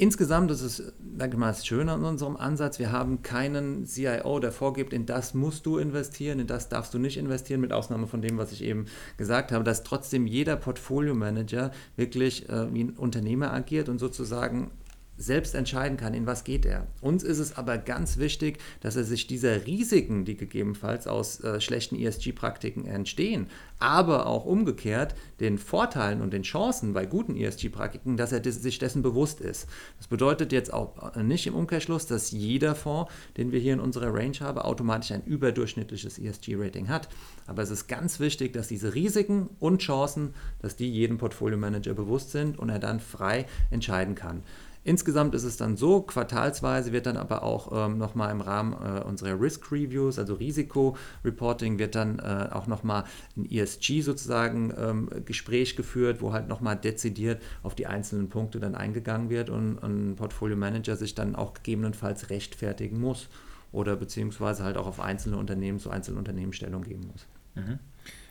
Insgesamt 0.00 0.50
ist 0.50 0.62
es, 0.62 0.94
sage 1.18 1.34
ich 1.34 1.38
mal, 1.38 1.48
das 1.48 1.66
Schöne 1.66 1.92
an 1.92 2.04
unserem 2.04 2.38
Ansatz. 2.38 2.78
Wir 2.78 2.90
haben 2.90 3.20
keinen 3.20 3.84
CIO, 3.84 4.38
der 4.38 4.50
vorgibt, 4.50 4.94
in 4.94 5.04
das 5.04 5.34
musst 5.34 5.66
du 5.66 5.76
investieren, 5.76 6.38
in 6.38 6.46
das 6.46 6.70
darfst 6.70 6.94
du 6.94 6.98
nicht 6.98 7.18
investieren, 7.18 7.60
mit 7.60 7.70
Ausnahme 7.70 8.06
von 8.06 8.22
dem, 8.22 8.38
was 8.38 8.50
ich 8.50 8.64
eben 8.64 8.86
gesagt 9.18 9.52
habe, 9.52 9.62
dass 9.62 9.82
trotzdem 9.82 10.26
jeder 10.26 10.56
Portfolio-Manager 10.56 11.70
wirklich 11.96 12.48
äh, 12.48 12.72
wie 12.72 12.84
ein 12.84 12.96
Unternehmer 12.96 13.52
agiert 13.52 13.90
und 13.90 13.98
sozusagen 13.98 14.70
selbst 15.20 15.54
entscheiden 15.54 15.98
kann, 15.98 16.14
in 16.14 16.26
was 16.26 16.44
geht 16.44 16.64
er. 16.64 16.86
Uns 17.02 17.22
ist 17.22 17.38
es 17.38 17.56
aber 17.56 17.76
ganz 17.76 18.16
wichtig, 18.16 18.58
dass 18.80 18.96
er 18.96 19.04
sich 19.04 19.26
dieser 19.26 19.66
Risiken, 19.66 20.24
die 20.24 20.36
gegebenenfalls 20.36 21.06
aus 21.06 21.40
äh, 21.44 21.60
schlechten 21.60 21.96
ESG-Praktiken 21.96 22.86
entstehen, 22.86 23.48
aber 23.78 24.26
auch 24.26 24.46
umgekehrt 24.46 25.14
den 25.38 25.58
Vorteilen 25.58 26.22
und 26.22 26.32
den 26.32 26.42
Chancen 26.42 26.94
bei 26.94 27.04
guten 27.04 27.36
ESG-Praktiken, 27.36 28.16
dass 28.16 28.32
er 28.32 28.42
sich 28.50 28.78
dessen 28.78 29.02
bewusst 29.02 29.40
ist. 29.40 29.68
Das 29.98 30.06
bedeutet 30.06 30.52
jetzt 30.52 30.72
auch 30.72 31.14
nicht 31.16 31.46
im 31.46 31.54
Umkehrschluss, 31.54 32.06
dass 32.06 32.30
jeder 32.30 32.74
Fonds, 32.74 33.12
den 33.36 33.52
wir 33.52 33.60
hier 33.60 33.74
in 33.74 33.80
unserer 33.80 34.14
Range 34.14 34.38
haben, 34.40 34.58
automatisch 34.58 35.12
ein 35.12 35.24
überdurchschnittliches 35.24 36.18
ESG-Rating 36.18 36.88
hat. 36.88 37.08
Aber 37.46 37.62
es 37.62 37.70
ist 37.70 37.88
ganz 37.88 38.20
wichtig, 38.20 38.52
dass 38.54 38.68
diese 38.68 38.94
Risiken 38.94 39.50
und 39.58 39.82
Chancen, 39.82 40.34
dass 40.60 40.76
die 40.76 40.90
jedem 40.90 41.18
Portfolio-Manager 41.18 41.94
bewusst 41.94 42.30
sind 42.30 42.58
und 42.58 42.70
er 42.70 42.78
dann 42.78 43.00
frei 43.00 43.46
entscheiden 43.70 44.14
kann. 44.14 44.42
Insgesamt 44.82 45.34
ist 45.34 45.44
es 45.44 45.58
dann 45.58 45.76
so, 45.76 46.00
quartalsweise 46.00 46.92
wird 46.92 47.04
dann 47.04 47.18
aber 47.18 47.42
auch 47.42 47.86
ähm, 47.86 47.98
nochmal 47.98 48.30
im 48.30 48.40
Rahmen 48.40 48.72
äh, 48.72 49.02
unserer 49.02 49.38
Risk 49.38 49.70
Reviews, 49.70 50.18
also 50.18 50.34
Risikoreporting, 50.34 51.78
wird 51.78 51.94
dann 51.94 52.18
äh, 52.18 52.48
auch 52.50 52.66
nochmal 52.66 53.04
ein 53.36 53.44
ESG 53.50 54.00
sozusagen 54.00 54.72
ähm, 54.78 55.10
Gespräch 55.26 55.76
geführt, 55.76 56.22
wo 56.22 56.32
halt 56.32 56.48
nochmal 56.48 56.76
dezidiert 56.76 57.42
auf 57.62 57.74
die 57.74 57.86
einzelnen 57.86 58.30
Punkte 58.30 58.58
dann 58.58 58.74
eingegangen 58.74 59.28
wird 59.28 59.50
und 59.50 59.82
ein 59.82 60.16
Portfolio 60.16 60.56
Manager 60.56 60.96
sich 60.96 61.14
dann 61.14 61.36
auch 61.36 61.52
gegebenenfalls 61.52 62.30
rechtfertigen 62.30 63.00
muss 63.00 63.28
oder 63.72 63.96
beziehungsweise 63.96 64.64
halt 64.64 64.78
auch 64.78 64.86
auf 64.86 65.00
einzelne 65.00 65.36
Unternehmen 65.36 65.78
zu 65.78 65.90
einzelnen 65.90 66.18
Unternehmen 66.18 66.54
Stellung 66.54 66.82
geben 66.82 67.06
muss. 67.12 67.26
Mhm. 67.54 67.78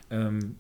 Ähm, 0.10 0.56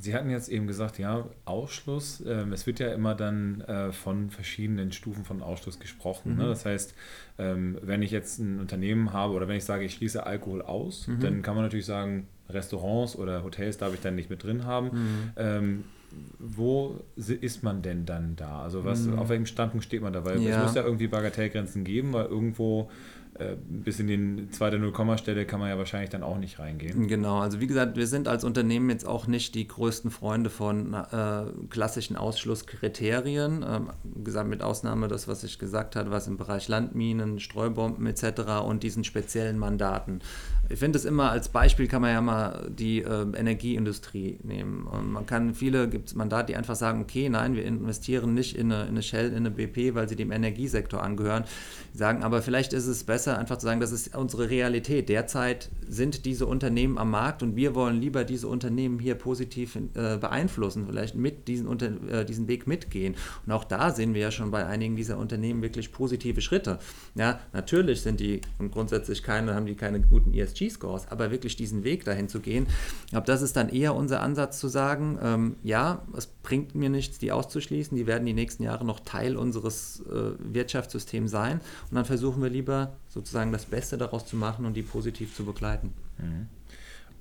Sie 0.00 0.14
hatten 0.14 0.30
jetzt 0.30 0.48
eben 0.48 0.66
gesagt, 0.66 0.98
ja, 0.98 1.28
Ausschluss. 1.44 2.24
Ähm, 2.26 2.52
es 2.52 2.66
wird 2.66 2.80
ja 2.80 2.92
immer 2.92 3.14
dann 3.14 3.60
äh, 3.62 3.92
von 3.92 4.30
verschiedenen 4.30 4.92
Stufen 4.92 5.24
von 5.24 5.42
Ausschluss 5.42 5.78
gesprochen. 5.78 6.30
Ne? 6.30 6.34
Mhm. 6.34 6.40
Ne? 6.42 6.48
Das 6.48 6.64
heißt, 6.64 6.94
ähm, 7.38 7.78
wenn 7.82 8.02
ich 8.02 8.10
jetzt 8.10 8.38
ein 8.38 8.60
Unternehmen 8.60 9.12
habe 9.12 9.34
oder 9.34 9.46
wenn 9.46 9.56
ich 9.56 9.64
sage, 9.64 9.84
ich 9.84 9.94
schließe 9.94 10.24
Alkohol 10.24 10.62
aus, 10.62 11.06
mhm. 11.06 11.20
dann 11.20 11.42
kann 11.42 11.54
man 11.54 11.64
natürlich 11.64 11.86
sagen, 11.86 12.28
Restaurants 12.52 13.16
oder 13.16 13.42
Hotels 13.44 13.78
darf 13.78 13.94
ich 13.94 14.00
dann 14.00 14.14
nicht 14.14 14.30
mit 14.30 14.42
drin 14.42 14.64
haben. 14.64 14.86
Mhm. 14.86 15.30
Ähm, 15.36 15.84
wo 16.38 17.00
ist 17.16 17.62
man 17.62 17.82
denn 17.82 18.04
dann 18.04 18.34
da? 18.36 18.62
Also 18.62 18.84
was, 18.84 19.02
mhm. 19.02 19.18
auf 19.18 19.28
welchem 19.28 19.46
Standpunkt 19.46 19.84
steht 19.84 20.02
man 20.02 20.12
da? 20.12 20.24
Weil 20.24 20.40
ja. 20.40 20.58
es 20.58 20.62
muss 20.64 20.74
ja 20.74 20.82
irgendwie 20.82 21.06
Bagatellgrenzen 21.06 21.84
geben, 21.84 22.12
weil 22.12 22.26
irgendwo 22.26 22.90
äh, 23.40 23.56
bis 23.68 24.00
in 24.00 24.08
die 24.08 24.50
zweite 24.50 24.78
Nullkommastelle 24.78 25.46
kann 25.46 25.60
man 25.60 25.70
ja 25.70 25.78
wahrscheinlich 25.78 26.10
dann 26.10 26.22
auch 26.22 26.36
nicht 26.36 26.58
reingehen. 26.58 27.06
Genau, 27.06 27.38
also 27.38 27.60
wie 27.60 27.66
gesagt, 27.66 27.96
wir 27.96 28.06
sind 28.06 28.28
als 28.28 28.44
Unternehmen 28.44 28.90
jetzt 28.90 29.06
auch 29.06 29.26
nicht 29.26 29.54
die 29.54 29.66
größten 29.66 30.10
Freunde 30.10 30.50
von 30.50 30.92
äh, 30.92 31.44
klassischen 31.70 32.16
Ausschlusskriterien. 32.16 33.64
Ähm, 33.66 33.90
gesagt, 34.24 34.48
mit 34.48 34.62
Ausnahme 34.62 35.08
das, 35.08 35.28
was 35.28 35.44
ich 35.44 35.58
gesagt 35.58 35.96
habe, 35.96 36.10
was 36.10 36.26
im 36.26 36.36
Bereich 36.36 36.68
Landminen, 36.68 37.40
Streubomben 37.40 38.06
etc. 38.06 38.62
und 38.66 38.82
diesen 38.82 39.04
speziellen 39.04 39.58
Mandaten. 39.58 40.20
Ich 40.72 40.78
finde 40.78 40.98
es 40.98 41.04
immer 41.04 41.32
als 41.32 41.48
Beispiel 41.48 41.88
kann 41.88 42.00
man 42.00 42.12
ja 42.12 42.20
mal 42.20 42.70
die 42.70 43.02
äh, 43.02 43.26
Energieindustrie 43.36 44.38
nehmen. 44.44 44.86
Und 44.86 45.10
man 45.10 45.26
kann 45.26 45.52
viele 45.52 45.88
gibt 45.88 46.10
es 46.10 46.14
Mandate, 46.14 46.52
die 46.52 46.56
einfach 46.56 46.76
sagen, 46.76 47.00
okay, 47.00 47.28
nein, 47.28 47.56
wir 47.56 47.64
investieren 47.64 48.34
nicht 48.34 48.56
in 48.56 48.70
eine, 48.70 48.82
in 48.84 48.90
eine 48.90 49.02
Shell, 49.02 49.30
in 49.30 49.38
eine 49.38 49.50
BP, 49.50 49.96
weil 49.96 50.08
sie 50.08 50.14
dem 50.14 50.30
Energiesektor 50.30 51.02
angehören. 51.02 51.42
Sagen, 51.92 52.22
aber 52.22 52.40
vielleicht 52.40 52.72
ist 52.72 52.86
es 52.86 53.02
besser, 53.02 53.36
einfach 53.36 53.56
zu 53.56 53.66
sagen, 53.66 53.80
das 53.80 53.90
ist 53.90 54.16
unsere 54.16 54.48
Realität. 54.48 55.08
Derzeit 55.08 55.70
sind 55.88 56.24
diese 56.24 56.46
Unternehmen 56.46 56.98
am 56.98 57.10
Markt 57.10 57.42
und 57.42 57.56
wir 57.56 57.74
wollen 57.74 58.00
lieber 58.00 58.22
diese 58.22 58.46
Unternehmen 58.46 59.00
hier 59.00 59.16
positiv 59.16 59.74
äh, 59.74 60.18
beeinflussen, 60.18 60.86
vielleicht 60.86 61.16
mit 61.16 61.48
diesen, 61.48 61.66
unter, 61.66 61.90
äh, 62.08 62.24
diesen 62.24 62.46
Weg 62.46 62.68
mitgehen. 62.68 63.16
Und 63.44 63.50
auch 63.50 63.64
da 63.64 63.90
sehen 63.90 64.14
wir 64.14 64.20
ja 64.20 64.30
schon 64.30 64.52
bei 64.52 64.64
einigen 64.64 64.94
dieser 64.94 65.18
Unternehmen 65.18 65.62
wirklich 65.62 65.90
positive 65.90 66.40
Schritte. 66.40 66.78
Ja, 67.16 67.40
natürlich 67.52 68.02
sind 68.02 68.20
die 68.20 68.40
und 68.58 68.70
grundsätzlich 68.70 69.24
keine, 69.24 69.56
haben 69.56 69.66
die 69.66 69.74
keine 69.74 70.00
guten 70.00 70.32
ESG 70.32 70.59
ESG-Scores, 70.60 71.08
aber 71.10 71.30
wirklich 71.30 71.56
diesen 71.56 71.84
Weg 71.84 72.04
dahin 72.04 72.28
zu 72.28 72.40
gehen. 72.40 72.66
Ich 73.04 73.10
glaube, 73.10 73.26
das 73.26 73.42
ist 73.42 73.56
dann 73.56 73.68
eher 73.68 73.94
unser 73.94 74.20
Ansatz 74.20 74.58
zu 74.58 74.68
sagen, 74.68 75.18
ähm, 75.22 75.56
ja, 75.62 76.02
es 76.16 76.26
bringt 76.26 76.74
mir 76.74 76.90
nichts, 76.90 77.18
die 77.18 77.32
auszuschließen, 77.32 77.96
die 77.96 78.06
werden 78.06 78.26
die 78.26 78.34
nächsten 78.34 78.62
Jahre 78.62 78.84
noch 78.84 79.00
Teil 79.00 79.36
unseres 79.36 80.02
äh, 80.10 80.32
Wirtschaftssystems 80.38 81.30
sein 81.30 81.60
und 81.90 81.94
dann 81.94 82.04
versuchen 82.04 82.42
wir 82.42 82.50
lieber 82.50 82.92
sozusagen 83.08 83.52
das 83.52 83.66
Beste 83.66 83.98
daraus 83.98 84.26
zu 84.26 84.36
machen 84.36 84.64
und 84.64 84.74
die 84.74 84.82
positiv 84.82 85.34
zu 85.34 85.44
begleiten. 85.44 85.92
Mhm. 86.18 86.59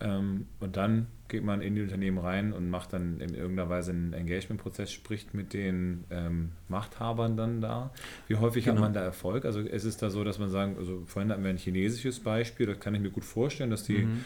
Ähm, 0.01 0.47
und 0.59 0.77
dann 0.77 1.07
geht 1.27 1.43
man 1.43 1.61
in 1.61 1.75
die 1.75 1.81
Unternehmen 1.81 2.17
rein 2.17 2.53
und 2.53 2.69
macht 2.69 2.93
dann 2.93 3.19
in 3.19 3.33
irgendeiner 3.33 3.69
Weise 3.69 3.91
einen 3.91 4.13
Engagement-Prozess, 4.13 4.91
spricht 4.91 5.33
mit 5.33 5.53
den 5.53 6.03
ähm, 6.09 6.51
Machthabern 6.67 7.37
dann 7.37 7.61
da. 7.61 7.91
Wie 8.27 8.35
häufig 8.35 8.65
genau. 8.65 8.77
hat 8.77 8.81
man 8.81 8.93
da 8.93 9.01
Erfolg? 9.01 9.45
Also 9.45 9.59
ist 9.59 9.83
es 9.83 9.97
da 9.97 10.09
so, 10.09 10.23
dass 10.23 10.39
man 10.39 10.49
sagen, 10.49 10.75
also 10.77 11.03
vorhin 11.05 11.31
hatten 11.31 11.43
wir 11.43 11.51
ein 11.51 11.57
chinesisches 11.57 12.19
Beispiel, 12.19 12.65
da 12.65 12.73
kann 12.73 12.95
ich 12.95 13.01
mir 13.01 13.11
gut 13.11 13.25
vorstellen, 13.25 13.69
dass 13.69 13.83
die 13.83 13.99
mhm. 13.99 14.23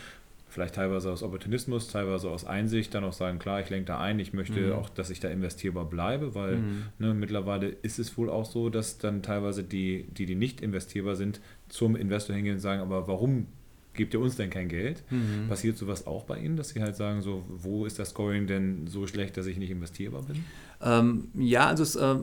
vielleicht 0.48 0.76
teilweise 0.76 1.12
aus 1.12 1.24
Opportunismus, 1.24 1.90
teilweise 1.90 2.30
aus 2.30 2.46
Einsicht 2.46 2.94
dann 2.96 3.04
auch 3.04 3.14
sagen, 3.14 3.38
klar, 3.38 3.60
ich 3.60 3.70
lenke 3.70 3.88
da 3.88 4.00
ein, 4.00 4.20
ich 4.20 4.32
möchte 4.32 4.68
mhm. 4.68 4.74
auch, 4.74 4.90
dass 4.90 5.10
ich 5.10 5.20
da 5.20 5.28
investierbar 5.28 5.86
bleibe, 5.86 6.36
weil 6.36 6.58
mhm. 6.58 6.84
ne, 7.00 7.14
mittlerweile 7.14 7.68
ist 7.68 8.00
es 8.00 8.18
wohl 8.18 8.30
auch 8.30 8.46
so, 8.46 8.70
dass 8.70 8.98
dann 8.98 9.22
teilweise 9.24 9.64
die, 9.64 10.08
die, 10.12 10.26
die 10.26 10.36
nicht 10.36 10.62
investierbar 10.62 11.16
sind, 11.16 11.42
zum 11.68 11.98
Investor 11.98 12.36
hingehen 12.36 12.56
und 12.56 12.62
sagen, 12.62 12.82
aber 12.82 13.08
warum 13.10 13.48
gebt 13.94 14.14
ihr 14.14 14.20
uns 14.20 14.36
denn 14.36 14.50
kein 14.50 14.70
Geld? 14.70 15.04
Mhm. 15.10 15.48
Passiert 15.48 15.78
sowas 15.78 16.08
auch 16.08 16.24
bei 16.24 16.40
Ihnen, 16.40 16.58
dass 16.58 16.70
Sie 16.70 16.82
halt 16.82 16.96
sagen, 16.96 17.22
so, 17.22 17.44
wo 17.50 17.86
ist 17.86 18.00
das 18.00 18.10
Scoring 18.10 18.48
denn 18.48 18.88
so 18.88 19.08
schlecht, 19.08 19.38
dass 19.38 19.46
ich 19.46 19.58
nicht 19.58 19.72
investierbar 19.72 20.24
bin? 20.24 20.44
Ähm, 20.82 21.30
ja, 21.36 21.68
also 21.68 21.84
es, 21.84 21.96
äh, 21.96 22.16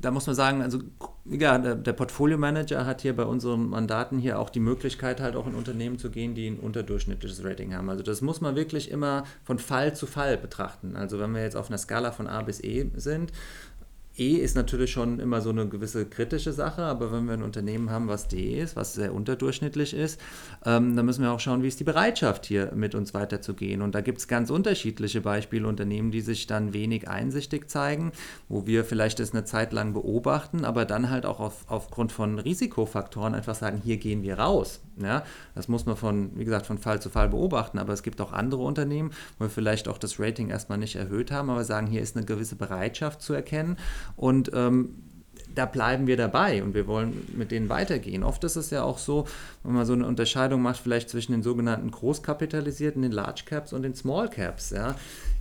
da 0.00 0.10
muss 0.10 0.26
man 0.26 0.36
sagen, 0.36 0.62
also 0.62 0.80
ja, 1.24 1.58
der, 1.58 1.74
der 1.74 1.92
Portfolio-Manager 1.92 2.84
hat 2.86 3.02
hier 3.02 3.14
bei 3.14 3.24
unseren 3.24 3.70
Mandaten 3.70 4.18
hier 4.18 4.38
auch 4.38 4.50
die 4.50 4.60
Möglichkeit, 4.60 5.20
halt 5.20 5.36
auch 5.36 5.46
in 5.46 5.54
Unternehmen 5.54 5.98
zu 5.98 6.10
gehen, 6.10 6.34
die 6.34 6.48
ein 6.48 6.58
unterdurchschnittliches 6.58 7.44
Rating 7.44 7.74
haben. 7.74 7.88
Also 7.88 8.02
das 8.02 8.20
muss 8.20 8.40
man 8.40 8.56
wirklich 8.56 8.90
immer 8.90 9.24
von 9.44 9.58
Fall 9.58 9.94
zu 9.94 10.06
Fall 10.06 10.36
betrachten. 10.36 10.96
Also 10.96 11.18
wenn 11.18 11.34
wir 11.34 11.42
jetzt 11.42 11.56
auf 11.56 11.68
einer 11.68 11.78
Skala 11.78 12.12
von 12.12 12.26
A 12.26 12.42
bis 12.42 12.62
E 12.62 12.90
sind, 12.96 13.32
E 14.18 14.36
ist 14.36 14.56
natürlich 14.56 14.90
schon 14.90 15.20
immer 15.20 15.40
so 15.40 15.50
eine 15.50 15.68
gewisse 15.68 16.06
kritische 16.06 16.52
Sache, 16.52 16.82
aber 16.82 17.12
wenn 17.12 17.26
wir 17.26 17.34
ein 17.34 17.42
Unternehmen 17.42 17.90
haben, 17.90 18.08
was 18.08 18.28
D 18.28 18.60
ist, 18.60 18.74
was 18.74 18.94
sehr 18.94 19.14
unterdurchschnittlich 19.14 19.94
ist, 19.94 20.20
ähm, 20.64 20.96
dann 20.96 21.06
müssen 21.06 21.22
wir 21.22 21.32
auch 21.32 21.40
schauen, 21.40 21.62
wie 21.62 21.68
ist 21.68 21.80
die 21.80 21.84
Bereitschaft 21.84 22.46
hier 22.46 22.72
mit 22.74 22.94
uns 22.94 23.14
weiterzugehen. 23.14 23.80
Und 23.82 23.94
da 23.94 24.00
gibt 24.00 24.18
es 24.18 24.28
ganz 24.28 24.50
unterschiedliche 24.50 25.20
Beispiele, 25.20 25.68
Unternehmen, 25.68 26.10
die 26.10 26.20
sich 26.20 26.46
dann 26.46 26.72
wenig 26.72 27.08
einsichtig 27.08 27.70
zeigen, 27.70 28.12
wo 28.48 28.66
wir 28.66 28.84
vielleicht 28.84 29.20
das 29.20 29.32
eine 29.32 29.44
Zeit 29.44 29.72
lang 29.72 29.92
beobachten, 29.92 30.64
aber 30.64 30.84
dann 30.84 31.10
halt 31.10 31.26
auch 31.26 31.40
auf, 31.40 31.64
aufgrund 31.68 32.10
von 32.10 32.38
Risikofaktoren 32.38 33.34
einfach 33.34 33.54
sagen, 33.54 33.80
hier 33.84 33.98
gehen 33.98 34.22
wir 34.22 34.38
raus. 34.38 34.80
Ja, 35.00 35.22
das 35.54 35.68
muss 35.68 35.86
man 35.86 35.96
von, 35.96 36.36
wie 36.36 36.44
gesagt, 36.44 36.66
von 36.66 36.78
Fall 36.78 37.00
zu 37.00 37.08
Fall 37.08 37.28
beobachten, 37.28 37.78
aber 37.78 37.92
es 37.92 38.02
gibt 38.02 38.20
auch 38.20 38.32
andere 38.32 38.62
Unternehmen, 38.62 39.12
wo 39.38 39.44
wir 39.44 39.50
vielleicht 39.50 39.86
auch 39.86 39.96
das 39.96 40.18
Rating 40.18 40.50
erstmal 40.50 40.78
nicht 40.78 40.96
erhöht 40.96 41.30
haben, 41.30 41.50
aber 41.50 41.62
sagen, 41.62 41.86
hier 41.86 42.02
ist 42.02 42.16
eine 42.16 42.26
gewisse 42.26 42.56
Bereitschaft 42.56 43.22
zu 43.22 43.32
erkennen 43.32 43.76
und 44.16 44.50
ähm, 44.54 44.94
da 45.58 45.66
bleiben 45.66 46.06
wir 46.06 46.16
dabei 46.16 46.62
und 46.62 46.74
wir 46.74 46.86
wollen 46.86 47.26
mit 47.36 47.50
denen 47.50 47.68
weitergehen. 47.68 48.22
Oft 48.22 48.44
ist 48.44 48.54
es 48.54 48.70
ja 48.70 48.84
auch 48.84 48.98
so, 48.98 49.26
wenn 49.64 49.74
man 49.74 49.86
so 49.86 49.92
eine 49.92 50.06
Unterscheidung 50.06 50.62
macht, 50.62 50.80
vielleicht 50.80 51.10
zwischen 51.10 51.32
den 51.32 51.42
sogenannten 51.42 51.90
Großkapitalisierten, 51.90 53.02
den 53.02 53.10
Large 53.10 53.42
Caps 53.44 53.72
und 53.72 53.82
den 53.82 53.94
Small 53.94 54.28
Caps. 54.28 54.70
Ja. 54.70 54.94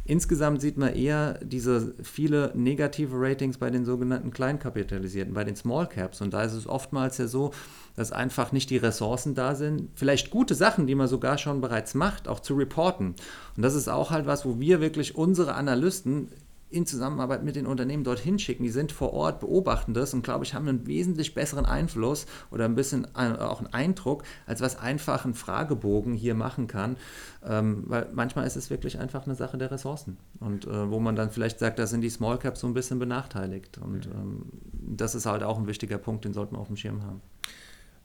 Insgesamt 0.06 0.62
sieht 0.62 0.78
man 0.78 0.96
eher 0.96 1.38
diese 1.44 1.94
viele 2.02 2.52
negative 2.56 3.16
Ratings 3.16 3.58
bei 3.58 3.70
den 3.70 3.86
sogenannten 3.86 4.32
Kleinkapitalisierten, 4.32 5.34
bei 5.34 5.44
den 5.44 5.56
Small 5.56 5.88
Caps. 5.88 6.22
Und 6.22 6.34
da 6.34 6.44
ist 6.44 6.54
es 6.54 6.66
oftmals 6.66 7.20
ja 7.20 7.28
so, 7.28 7.52
dass 7.96 8.12
einfach 8.12 8.52
nicht 8.52 8.70
die 8.70 8.78
Ressourcen 8.78 9.36
da 9.36 9.54
sind, 9.54 9.90
vielleicht 9.96 10.32
gute 10.32 10.56
Sachen, 10.56 10.88
die 10.88 10.96
man 10.96 11.08
sogar 11.08 11.38
schon 11.38 11.62
bereits 11.62 11.94
macht, 11.94 12.28
auch 12.28 12.40
zu 12.40 12.56
reporten. 12.56 13.16
Und 13.56 13.64
das 13.64 13.76
ist 13.76 13.88
auch 13.88 14.10
halt 14.10 14.26
was, 14.26 14.46
wo 14.46 14.60
wir 14.60 14.82
wirklich 14.82 15.16
unsere 15.16 15.56
Analysten 15.56 16.30
in 16.70 16.86
Zusammenarbeit 16.86 17.44
mit 17.44 17.56
den 17.56 17.66
Unternehmen 17.66 18.04
dorthin 18.04 18.40
schicken. 18.40 18.64
Die 18.64 18.70
sind 18.70 18.92
vor 18.92 19.14
Ort, 19.14 19.40
beobachten 19.40 19.94
das 19.94 20.14
und 20.14 20.24
glaube 20.24 20.44
ich, 20.44 20.54
haben 20.54 20.68
einen 20.68 20.86
wesentlich 20.86 21.34
besseren 21.34 21.66
Einfluss 21.66 22.26
oder 22.52 22.66
ein 22.66 22.76
bisschen 22.76 23.16
auch 23.16 23.60
einen 23.60 23.74
Eindruck, 23.74 24.24
als 24.46 24.62
was 24.62 24.78
einfach 24.78 25.26
ein 25.26 25.34
Fragebogen 25.34 26.14
hier 26.14 26.36
machen 26.36 26.68
kann. 26.68 26.98
Ähm, 27.46 27.84
weil 27.88 28.10
manchmal 28.14 28.46
ist 28.46 28.58
es 28.58 28.70
wirklich 28.70 29.00
einfach 29.00 29.26
eine 29.26 29.36
Sache 29.36 29.58
der 29.58 29.72
Ressourcen. 29.72 30.18
Und 30.40 30.66
äh, 30.66 30.90
wo 30.92 31.00
man 31.00 31.16
dann 31.16 31.32
vielleicht 31.32 31.60
sagt, 31.60 31.80
da 31.80 31.88
sind 31.88 32.02
die 32.02 32.10
Small 32.10 32.38
Caps 32.38 32.60
so 32.60 32.68
ein 32.68 32.74
bisschen 32.74 33.00
benachteiligt. 33.00 33.78
Und 33.78 34.08
ähm, 34.08 34.46
das 34.74 35.16
ist 35.16 35.26
halt 35.26 35.44
auch 35.44 35.58
ein 35.58 35.68
wichtiger 35.68 35.98
Punkt, 35.98 36.26
den 36.26 36.34
sollten 36.34 36.56
wir 36.56 36.60
auf 36.60 36.68
dem 36.68 36.78
Schirm 36.78 37.04
haben. 37.04 37.22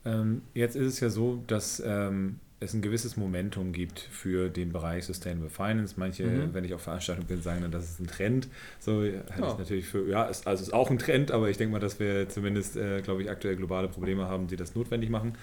Ähm, 0.05 0.41
jetzt 0.53 0.75
ist 0.75 0.87
es 0.93 0.99
ja 0.99 1.09
so, 1.09 1.43
dass 1.47 1.81
ähm, 1.85 2.39
es 2.59 2.73
ein 2.73 2.81
gewisses 2.81 3.17
Momentum 3.17 3.73
gibt 3.73 3.99
für 3.99 4.49
den 4.49 4.71
Bereich 4.71 5.05
Sustainable 5.05 5.49
Finance. 5.49 5.95
Manche, 5.97 6.23
mhm. 6.25 6.53
wenn 6.53 6.63
ich 6.63 6.73
auf 6.73 6.81
Veranstaltungen 6.81 7.27
bin, 7.27 7.41
sagen 7.41 7.61
dann, 7.61 7.71
das 7.71 7.85
ist 7.85 7.99
ein 7.99 8.07
Trend. 8.07 8.47
So 8.79 9.01
halte 9.01 9.23
ja. 9.39 9.51
ich 9.51 9.57
natürlich 9.57 9.87
für, 9.87 10.07
ja, 10.09 10.25
ist, 10.25 10.47
also 10.47 10.63
ist 10.63 10.73
auch 10.73 10.89
ein 10.89 10.97
Trend, 10.97 11.31
aber 11.31 11.49
ich 11.49 11.57
denke 11.57 11.73
mal, 11.73 11.79
dass 11.79 11.99
wir 11.99 12.29
zumindest, 12.29 12.75
äh, 12.77 13.01
glaube 13.01 13.21
ich, 13.21 13.29
aktuell 13.29 13.55
globale 13.55 13.87
Probleme 13.87 14.27
haben, 14.27 14.47
die 14.47 14.55
das 14.55 14.75
notwendig 14.75 15.09
machen. 15.09 15.37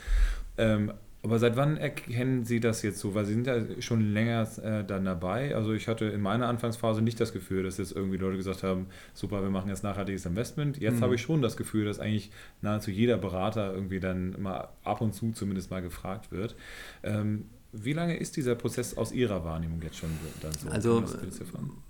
Ähm, 0.58 0.92
aber 1.22 1.38
seit 1.38 1.56
wann 1.56 1.76
erkennen 1.76 2.44
Sie 2.44 2.60
das 2.60 2.82
jetzt 2.82 2.98
so? 2.98 3.14
Weil 3.14 3.26
Sie 3.26 3.34
sind 3.34 3.46
ja 3.46 3.60
schon 3.80 4.14
länger 4.14 4.48
äh, 4.62 4.84
dann 4.84 5.04
dabei. 5.04 5.54
Also 5.54 5.74
ich 5.74 5.86
hatte 5.86 6.06
in 6.06 6.22
meiner 6.22 6.48
Anfangsphase 6.48 7.02
nicht 7.02 7.20
das 7.20 7.32
Gefühl, 7.32 7.62
dass 7.62 7.76
jetzt 7.76 7.92
irgendwie 7.92 8.16
Leute 8.16 8.38
gesagt 8.38 8.62
haben, 8.62 8.86
super, 9.12 9.42
wir 9.42 9.50
machen 9.50 9.68
jetzt 9.68 9.84
nachhaltiges 9.84 10.24
Investment. 10.24 10.78
Jetzt 10.78 10.96
mhm. 10.96 11.02
habe 11.02 11.14
ich 11.16 11.20
schon 11.20 11.42
das 11.42 11.58
Gefühl, 11.58 11.84
dass 11.84 12.00
eigentlich 12.00 12.30
nahezu 12.62 12.90
jeder 12.90 13.18
Berater 13.18 13.74
irgendwie 13.74 14.00
dann 14.00 14.40
mal 14.40 14.68
ab 14.82 15.02
und 15.02 15.14
zu 15.14 15.32
zumindest 15.32 15.70
mal 15.70 15.82
gefragt 15.82 16.32
wird. 16.32 16.56
Ähm, 17.02 17.44
wie 17.72 17.92
lange 17.92 18.16
ist 18.16 18.36
dieser 18.36 18.54
Prozess 18.54 18.96
aus 18.96 19.12
Ihrer 19.12 19.44
Wahrnehmung 19.44 19.80
jetzt 19.82 19.96
schon 19.96 20.10
dann 20.40 20.52
so? 20.52 20.68
Also 20.68 21.04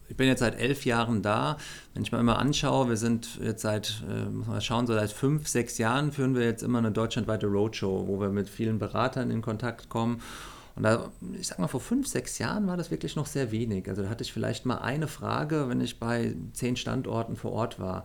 ich 0.09 0.17
bin 0.17 0.27
jetzt 0.27 0.41
seit 0.41 0.59
elf 0.59 0.85
Jahren 0.85 1.23
da. 1.23 1.57
Wenn 1.95 2.03
ich 2.03 2.13
mir 2.13 2.19
immer 2.19 2.39
anschaue, 2.39 2.89
wir 2.89 2.97
sind 2.97 3.39
jetzt 3.43 3.63
seit, 3.63 4.03
äh, 4.09 4.29
muss 4.29 4.47
man 4.47 4.61
schauen, 4.61 4.87
so 4.87 4.93
seit 4.93 5.13
fünf, 5.13 5.49
sechs 5.49 5.79
Jahren 5.79 6.13
führen 6.13 6.35
wir 6.35 6.45
jetzt 6.45 6.63
immer 6.63 6.79
eine 6.79 6.93
deutschlandweite 6.93 7.47
Roadshow, 7.47 8.07
wo 8.07 8.21
wir 8.21 8.29
mit 8.29 8.49
vielen 8.49 8.79
Beratern 8.79 9.31
in 9.31 9.41
Kontakt 9.41 9.89
kommen. 9.89 10.21
Und 10.77 10.83
da, 10.83 11.11
ich 11.39 11.47
sag 11.47 11.59
mal, 11.59 11.69
vor 11.69 11.81
fünf, 11.81 12.07
sechs 12.07 12.39
Jahren 12.39 12.67
war 12.67 12.77
das 12.77 12.91
wirklich 12.91 13.17
noch 13.17 13.27
sehr 13.27 13.51
wenig. 13.51 13.89
Also 13.89 14.03
da 14.03 14.09
hatte 14.09 14.23
ich 14.23 14.33
vielleicht 14.33 14.67
mal 14.67 14.79
eine 14.79 15.09
Frage, 15.09 15.69
wenn 15.69 15.81
ich 15.81 15.99
bei 15.99 16.35
zehn 16.53 16.77
Standorten 16.77 17.37
vor 17.37 17.53
Ort 17.53 17.79
war. 17.79 18.05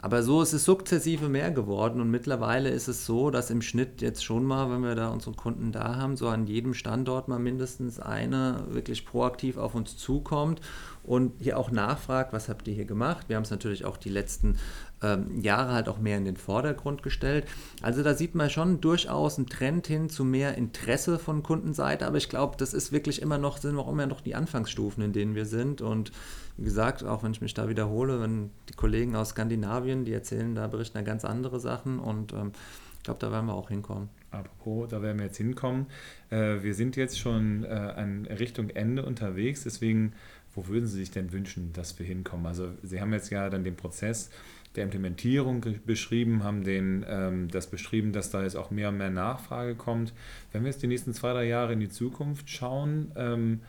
Aber 0.00 0.22
so 0.22 0.42
ist 0.42 0.52
es 0.52 0.64
sukzessive 0.64 1.28
mehr 1.28 1.50
geworden 1.50 2.00
und 2.00 2.08
mittlerweile 2.08 2.70
ist 2.70 2.86
es 2.86 3.04
so, 3.04 3.30
dass 3.30 3.50
im 3.50 3.62
Schnitt 3.62 4.00
jetzt 4.00 4.24
schon 4.24 4.44
mal, 4.44 4.70
wenn 4.70 4.82
wir 4.82 4.94
da 4.94 5.08
unsere 5.08 5.34
Kunden 5.34 5.72
da 5.72 5.96
haben, 5.96 6.16
so 6.16 6.28
an 6.28 6.46
jedem 6.46 6.72
Standort 6.72 7.26
mal 7.26 7.40
mindestens 7.40 7.98
eine 7.98 8.62
wirklich 8.68 9.04
proaktiv 9.04 9.56
auf 9.56 9.74
uns 9.74 9.96
zukommt 9.96 10.60
und 11.02 11.32
hier 11.40 11.58
auch 11.58 11.72
nachfragt, 11.72 12.32
was 12.32 12.48
habt 12.48 12.68
ihr 12.68 12.74
hier 12.74 12.84
gemacht? 12.84 13.28
Wir 13.28 13.34
haben 13.34 13.42
es 13.42 13.50
natürlich 13.50 13.84
auch 13.84 13.96
die 13.96 14.10
letzten 14.10 14.58
ähm, 15.02 15.40
Jahre 15.40 15.72
halt 15.72 15.88
auch 15.88 15.98
mehr 15.98 16.18
in 16.18 16.24
den 16.24 16.36
Vordergrund 16.36 17.02
gestellt. 17.02 17.46
Also 17.82 18.02
da 18.02 18.14
sieht 18.14 18.34
man 18.34 18.50
schon 18.50 18.80
durchaus 18.80 19.38
einen 19.38 19.46
Trend 19.46 19.86
hin 19.86 20.08
zu 20.08 20.24
mehr 20.24 20.56
Interesse 20.56 21.18
von 21.18 21.42
Kundenseite, 21.42 22.06
aber 22.06 22.16
ich 22.16 22.28
glaube, 22.28 22.56
das 22.58 22.74
ist 22.74 22.92
wirklich 22.92 23.22
immer 23.22 23.38
noch, 23.38 23.58
sind 23.58 23.78
auch 23.78 23.90
immer 23.90 24.06
noch 24.06 24.20
die 24.20 24.34
Anfangsstufen, 24.34 25.02
in 25.02 25.12
denen 25.12 25.34
wir 25.34 25.46
sind 25.46 25.80
und 25.80 26.12
wie 26.56 26.64
gesagt, 26.64 27.04
auch 27.04 27.22
wenn 27.22 27.30
ich 27.30 27.40
mich 27.40 27.54
da 27.54 27.68
wiederhole, 27.68 28.20
wenn 28.20 28.50
die 28.68 28.74
Kollegen 28.74 29.14
aus 29.14 29.30
Skandinavien, 29.30 30.04
die 30.04 30.12
erzählen, 30.12 30.54
da 30.54 30.66
berichten 30.66 30.98
da 30.98 31.02
ganz 31.02 31.24
andere 31.24 31.60
Sachen 31.60 32.00
und 32.00 32.32
ähm, 32.32 32.52
ich 32.96 33.04
glaube, 33.04 33.20
da 33.20 33.30
werden 33.30 33.46
wir 33.46 33.54
auch 33.54 33.68
hinkommen. 33.68 34.08
Apropos, 34.32 34.88
da 34.88 35.00
werden 35.00 35.18
wir 35.18 35.26
jetzt 35.26 35.38
hinkommen. 35.38 35.86
Äh, 36.30 36.62
wir 36.62 36.74
sind 36.74 36.96
jetzt 36.96 37.18
schon 37.18 37.64
äh, 37.64 37.68
an 37.68 38.26
Richtung 38.26 38.70
Ende 38.70 39.04
unterwegs, 39.04 39.62
deswegen, 39.62 40.12
wo 40.54 40.66
würden 40.66 40.86
Sie 40.86 40.98
sich 40.98 41.12
denn 41.12 41.32
wünschen, 41.32 41.72
dass 41.72 41.98
wir 41.98 42.04
hinkommen? 42.04 42.46
Also 42.46 42.70
Sie 42.82 43.00
haben 43.00 43.12
jetzt 43.12 43.30
ja 43.30 43.48
dann 43.48 43.62
den 43.62 43.76
Prozess 43.76 44.30
der 44.78 44.84
Implementierung 44.84 45.64
beschrieben, 45.84 46.44
haben 46.44 46.64
den, 46.64 47.04
ähm, 47.08 47.48
das 47.48 47.66
beschrieben, 47.66 48.12
dass 48.12 48.30
da 48.30 48.42
jetzt 48.42 48.56
auch 48.56 48.70
mehr 48.70 48.88
und 48.88 48.96
mehr 48.96 49.10
Nachfrage 49.10 49.74
kommt. 49.74 50.14
Wenn 50.52 50.62
wir 50.62 50.70
jetzt 50.70 50.82
die 50.82 50.86
nächsten 50.86 51.12
zwei, 51.12 51.32
drei 51.32 51.44
Jahre 51.44 51.72
in 51.72 51.80
die 51.80 51.88
Zukunft 51.88 52.48
schauen, 52.48 53.10
ähm, 53.16 53.60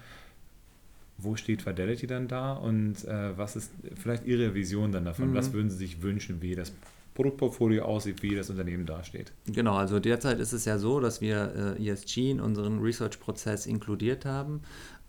wo 1.17 1.35
steht 1.35 1.63
Fidelity 1.63 2.07
dann 2.07 2.27
da 2.27 2.53
und 2.53 3.03
äh, 3.05 3.37
was 3.37 3.55
ist 3.55 3.71
vielleicht 3.95 4.25
Ihre 4.25 4.53
Vision 4.53 4.91
dann 4.91 5.03
davon? 5.03 5.31
Mhm. 5.31 5.33
Was 5.35 5.51
würden 5.51 5.69
Sie 5.69 5.77
sich 5.77 6.01
wünschen, 6.01 6.41
wie 6.41 6.55
das 6.55 6.71
Produktportfolio 7.15 7.83
aussieht, 7.83 8.23
wie 8.23 8.35
das 8.35 8.49
Unternehmen 8.49 8.85
dasteht? 8.85 9.33
Genau, 9.47 9.75
also 9.75 9.99
derzeit 9.99 10.39
ist 10.39 10.53
es 10.53 10.63
ja 10.65 10.77
so, 10.77 10.99
dass 10.99 11.19
wir 11.19 11.75
äh, 11.77 11.89
ESG 11.89 12.31
in 12.31 12.39
unseren 12.39 12.79
Research-Prozess 12.79 13.65
inkludiert 13.65 14.23
haben. 14.25 14.61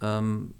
Ähm, 0.02 0.54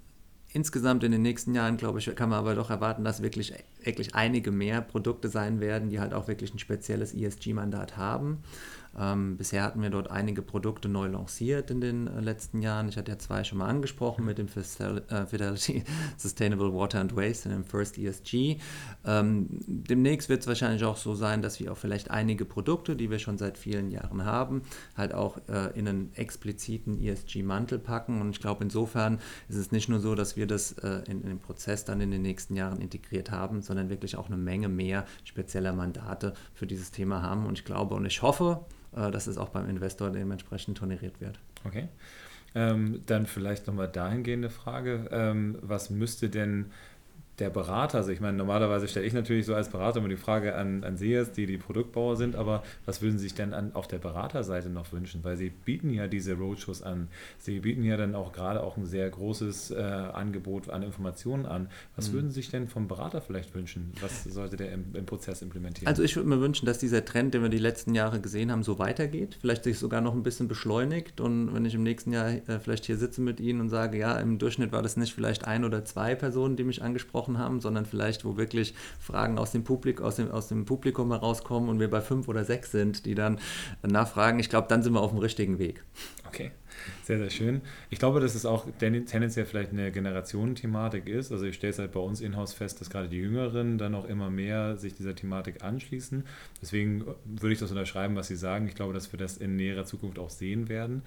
insgesamt 0.53 1.03
in 1.03 1.11
den 1.11 1.21
nächsten 1.21 1.55
Jahren, 1.55 1.77
glaube 1.77 1.99
ich, 1.99 2.13
kann 2.15 2.29
man 2.29 2.39
aber 2.39 2.55
doch 2.55 2.69
erwarten, 2.69 3.03
dass 3.03 3.21
wirklich, 3.21 3.53
wirklich 3.83 4.15
einige 4.15 4.51
mehr 4.51 4.81
Produkte 4.81 5.29
sein 5.29 5.59
werden, 5.59 5.89
die 5.89 5.99
halt 5.99 6.13
auch 6.13 6.27
wirklich 6.27 6.53
ein 6.53 6.59
spezielles 6.59 7.13
ESG-Mandat 7.13 7.97
haben. 7.97 8.43
Ähm, 8.97 9.37
bisher 9.37 9.63
hatten 9.63 9.81
wir 9.81 9.89
dort 9.89 10.11
einige 10.11 10.41
Produkte 10.41 10.89
neu 10.89 11.07
lanciert 11.07 11.71
in 11.71 11.79
den 11.79 12.07
äh, 12.07 12.19
letzten 12.19 12.61
Jahren. 12.61 12.89
Ich 12.89 12.97
hatte 12.97 13.11
ja 13.11 13.17
zwei 13.17 13.43
schon 13.43 13.59
mal 13.59 13.67
angesprochen 13.67 14.25
mit 14.25 14.37
dem 14.37 14.47
äh, 14.47 15.25
Fidelity 15.25 15.83
Sustainable 16.17 16.73
Water 16.73 16.99
and 16.99 17.15
Waste 17.15 17.47
und 17.47 17.55
dem 17.55 17.63
First 17.63 17.97
ESG. 17.97 18.57
Ähm, 19.05 19.47
demnächst 19.65 20.27
wird 20.27 20.41
es 20.41 20.47
wahrscheinlich 20.47 20.83
auch 20.83 20.97
so 20.97 21.15
sein, 21.15 21.41
dass 21.41 21.59
wir 21.59 21.71
auch 21.71 21.77
vielleicht 21.77 22.11
einige 22.11 22.43
Produkte, 22.43 22.97
die 22.97 23.09
wir 23.09 23.19
schon 23.19 23.37
seit 23.37 23.57
vielen 23.57 23.91
Jahren 23.91 24.25
haben, 24.25 24.63
halt 24.97 25.13
auch 25.13 25.37
äh, 25.47 25.77
in 25.77 25.87
einen 25.87 26.13
expliziten 26.15 27.01
ESG-Mantel 27.01 27.79
packen. 27.79 28.19
Und 28.19 28.31
ich 28.31 28.41
glaube, 28.41 28.63
insofern 28.63 29.19
ist 29.47 29.55
es 29.55 29.71
nicht 29.71 29.87
nur 29.87 29.99
so, 29.99 30.15
dass 30.15 30.35
wir 30.35 30.47
das 30.47 30.73
äh, 30.73 31.01
in, 31.07 31.21
in 31.21 31.29
den 31.29 31.39
Prozess 31.39 31.85
dann 31.85 32.01
in 32.01 32.11
den 32.11 32.21
nächsten 32.21 32.57
Jahren 32.57 32.81
integriert 32.81 33.31
haben, 33.31 33.61
sondern 33.61 33.89
wirklich 33.89 34.17
auch 34.17 34.27
eine 34.27 34.37
Menge 34.37 34.67
mehr 34.67 35.05
spezieller 35.23 35.71
Mandate 35.71 36.33
für 36.53 36.67
dieses 36.67 36.91
Thema 36.91 37.21
haben. 37.21 37.45
Und 37.45 37.57
ich 37.57 37.63
glaube 37.63 37.95
und 37.95 38.05
ich 38.05 38.21
hoffe, 38.21 38.65
äh, 38.95 39.11
dass 39.11 39.27
es 39.27 39.37
auch 39.37 39.49
beim 39.49 39.69
Investor 39.69 40.09
dementsprechend 40.09 40.77
toleriert 40.77 41.19
wird. 41.21 41.39
Okay. 41.63 41.87
Ähm, 42.53 43.01
dann 43.05 43.25
vielleicht 43.25 43.67
nochmal 43.67 43.87
dahingehende 43.87 44.49
Frage. 44.49 45.07
Ähm, 45.11 45.57
was 45.61 45.89
müsste 45.89 46.29
denn 46.29 46.71
der 47.41 47.49
Berater, 47.49 47.97
also 47.97 48.11
ich 48.11 48.21
meine, 48.21 48.37
normalerweise 48.37 48.87
stelle 48.87 49.05
ich 49.05 49.13
natürlich 49.13 49.45
so 49.45 49.55
als 49.55 49.69
Berater 49.69 49.99
immer 49.99 50.09
die 50.09 50.15
Frage 50.15 50.55
an, 50.55 50.83
an 50.83 50.95
Sie 50.95 51.09
jetzt, 51.09 51.37
die 51.37 51.47
die 51.47 51.57
Produktbauer 51.57 52.15
sind, 52.15 52.35
aber 52.35 52.63
was 52.85 53.01
würden 53.01 53.17
Sie 53.17 53.23
sich 53.23 53.33
denn 53.33 53.53
an, 53.53 53.71
auf 53.73 53.87
der 53.87 53.97
Beraterseite 53.97 54.69
noch 54.69 54.91
wünschen? 54.93 55.23
Weil 55.23 55.37
Sie 55.37 55.49
bieten 55.49 55.89
ja 55.89 56.07
diese 56.07 56.35
Roadshows 56.35 56.83
an. 56.83 57.07
Sie 57.39 57.59
bieten 57.59 57.83
ja 57.83 57.97
dann 57.97 58.13
auch 58.13 58.31
gerade 58.31 58.61
auch 58.61 58.77
ein 58.77 58.85
sehr 58.85 59.09
großes 59.09 59.71
äh, 59.71 59.75
Angebot 59.81 60.69
an 60.69 60.83
Informationen 60.83 61.45
an. 61.45 61.67
Was 61.95 62.09
mhm. 62.09 62.13
würden 62.13 62.29
Sie 62.29 62.35
sich 62.35 62.51
denn 62.51 62.67
vom 62.67 62.87
Berater 62.87 63.21
vielleicht 63.21 63.55
wünschen? 63.55 63.91
Was 64.01 64.23
sollte 64.23 64.55
der 64.55 64.71
im, 64.71 64.85
im 64.93 65.05
Prozess 65.07 65.41
implementieren? 65.41 65.87
Also 65.87 66.03
ich 66.03 66.15
würde 66.15 66.29
mir 66.29 66.39
wünschen, 66.39 66.67
dass 66.67 66.77
dieser 66.77 67.03
Trend, 67.03 67.33
den 67.33 67.41
wir 67.41 67.49
die 67.49 67.57
letzten 67.57 67.95
Jahre 67.95 68.21
gesehen 68.21 68.51
haben, 68.51 68.61
so 68.61 68.77
weitergeht. 68.77 69.37
Vielleicht 69.41 69.63
sich 69.63 69.79
sogar 69.79 70.01
noch 70.01 70.13
ein 70.13 70.23
bisschen 70.23 70.47
beschleunigt 70.47 71.19
und 71.19 71.53
wenn 71.55 71.65
ich 71.65 71.73
im 71.73 71.83
nächsten 71.83 72.13
Jahr 72.13 72.29
äh, 72.29 72.59
vielleicht 72.59 72.85
hier 72.85 72.97
sitze 72.97 73.21
mit 73.21 73.39
Ihnen 73.39 73.61
und 73.61 73.69
sage, 73.69 73.97
ja, 73.97 74.15
im 74.17 74.37
Durchschnitt 74.37 74.71
war 74.71 74.83
das 74.83 74.95
nicht 74.95 75.13
vielleicht 75.13 75.45
ein 75.45 75.65
oder 75.65 75.83
zwei 75.85 76.13
Personen, 76.13 76.55
die 76.55 76.63
mich 76.63 76.83
angesprochen 76.83 77.30
gesprochen 77.31 77.37
haben, 77.37 77.61
sondern 77.61 77.85
vielleicht, 77.85 78.25
wo 78.25 78.37
wirklich 78.37 78.73
Fragen 78.99 79.37
aus 79.37 79.51
dem, 79.51 79.63
Publik, 79.63 80.01
aus 80.01 80.15
dem, 80.15 80.31
aus 80.31 80.47
dem 80.47 80.65
Publikum 80.65 81.11
herauskommen 81.11 81.69
und 81.69 81.79
wir 81.79 81.89
bei 81.89 82.01
fünf 82.01 82.27
oder 82.27 82.45
sechs 82.45 82.71
sind, 82.71 83.05
die 83.05 83.15
dann 83.15 83.39
nachfragen. 83.83 84.39
Ich 84.39 84.49
glaube, 84.49 84.67
dann 84.67 84.83
sind 84.83 84.93
wir 84.93 85.01
auf 85.01 85.11
dem 85.11 85.19
richtigen 85.19 85.59
Weg. 85.59 85.83
Okay. 86.27 86.51
Sehr, 87.03 87.19
sehr 87.19 87.29
schön. 87.29 87.61
Ich 87.91 87.99
glaube, 87.99 88.21
dass 88.21 88.33
es 88.33 88.45
auch 88.45 88.65
tendenziell 88.79 89.45
vielleicht 89.45 89.71
eine 89.71 89.91
Generationenthematik 89.91 91.07
ist. 91.07 91.31
Also 91.31 91.45
ich 91.45 91.55
stelle 91.55 91.71
es 91.71 91.79
halt 91.79 91.91
bei 91.91 91.99
uns 91.99 92.21
in-house 92.21 92.53
fest, 92.53 92.81
dass 92.81 92.89
gerade 92.89 93.07
die 93.07 93.17
Jüngeren 93.17 93.77
dann 93.77 93.93
auch 93.93 94.05
immer 94.05 94.31
mehr 94.31 94.77
sich 94.77 94.95
dieser 94.95 95.13
Thematik 95.13 95.63
anschließen. 95.63 96.23
Deswegen 96.59 97.05
würde 97.25 97.53
ich 97.53 97.59
das 97.59 97.69
unterschreiben, 97.69 98.15
was 98.15 98.29
Sie 98.29 98.37
sagen. 98.37 98.67
Ich 98.67 98.73
glaube, 98.73 98.93
dass 98.93 99.11
wir 99.11 99.19
das 99.19 99.37
in 99.37 99.57
näherer 99.57 99.85
Zukunft 99.85 100.17
auch 100.17 100.31
sehen 100.31 100.69
werden. 100.69 101.03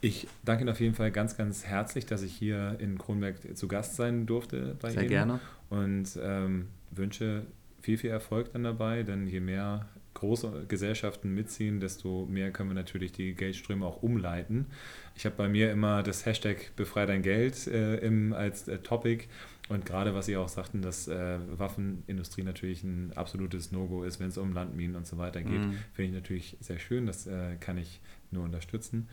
Ich 0.00 0.26
danke 0.44 0.62
Ihnen 0.62 0.70
auf 0.70 0.80
jeden 0.80 0.94
Fall 0.94 1.10
ganz, 1.10 1.36
ganz 1.36 1.64
herzlich, 1.64 2.06
dass 2.06 2.22
ich 2.22 2.34
hier 2.34 2.76
in 2.78 2.96
Kronberg 2.98 3.56
zu 3.56 3.68
Gast 3.68 3.96
sein 3.96 4.26
durfte 4.26 4.76
bei 4.80 4.90
Sehr 4.90 5.02
Ihnen. 5.02 5.08
Sehr 5.08 5.18
gerne. 5.18 5.40
Und 5.68 6.18
ähm, 6.22 6.68
wünsche 6.90 7.46
viel, 7.82 7.98
viel 7.98 8.10
Erfolg 8.10 8.52
dann 8.52 8.64
dabei, 8.64 9.02
denn 9.02 9.26
je 9.26 9.40
mehr 9.40 9.86
große 10.14 10.64
Gesellschaften 10.68 11.34
mitziehen, 11.34 11.80
desto 11.80 12.26
mehr 12.26 12.50
können 12.50 12.70
wir 12.70 12.74
natürlich 12.74 13.12
die 13.12 13.34
Geldströme 13.34 13.86
auch 13.86 14.02
umleiten. 14.02 14.66
Ich 15.14 15.24
habe 15.24 15.36
bei 15.36 15.48
mir 15.48 15.70
immer 15.70 16.02
das 16.02 16.26
Hashtag 16.26 16.74
Befrei 16.76 17.06
dein 17.06 17.22
Geld 17.22 17.66
äh, 17.68 17.96
im, 17.98 18.32
als 18.32 18.68
äh, 18.68 18.78
Topic 18.78 19.26
und 19.68 19.86
gerade 19.86 20.14
was 20.14 20.26
Sie 20.26 20.36
auch 20.36 20.48
sagten, 20.48 20.82
dass 20.82 21.06
äh, 21.06 21.38
Waffenindustrie 21.56 22.42
natürlich 22.42 22.82
ein 22.82 23.12
absolutes 23.14 23.70
No-Go 23.70 24.02
ist, 24.02 24.18
wenn 24.18 24.28
es 24.28 24.36
um 24.36 24.52
Landminen 24.52 24.96
und 24.96 25.06
so 25.06 25.16
weiter 25.16 25.42
geht, 25.42 25.60
mm. 25.60 25.74
finde 25.92 26.08
ich 26.08 26.12
natürlich 26.12 26.56
sehr 26.60 26.80
schön. 26.80 27.06
Das 27.06 27.28
äh, 27.28 27.54
kann 27.60 27.78
ich 27.78 28.00
nur 28.32 28.42
unterstützen. 28.42 29.08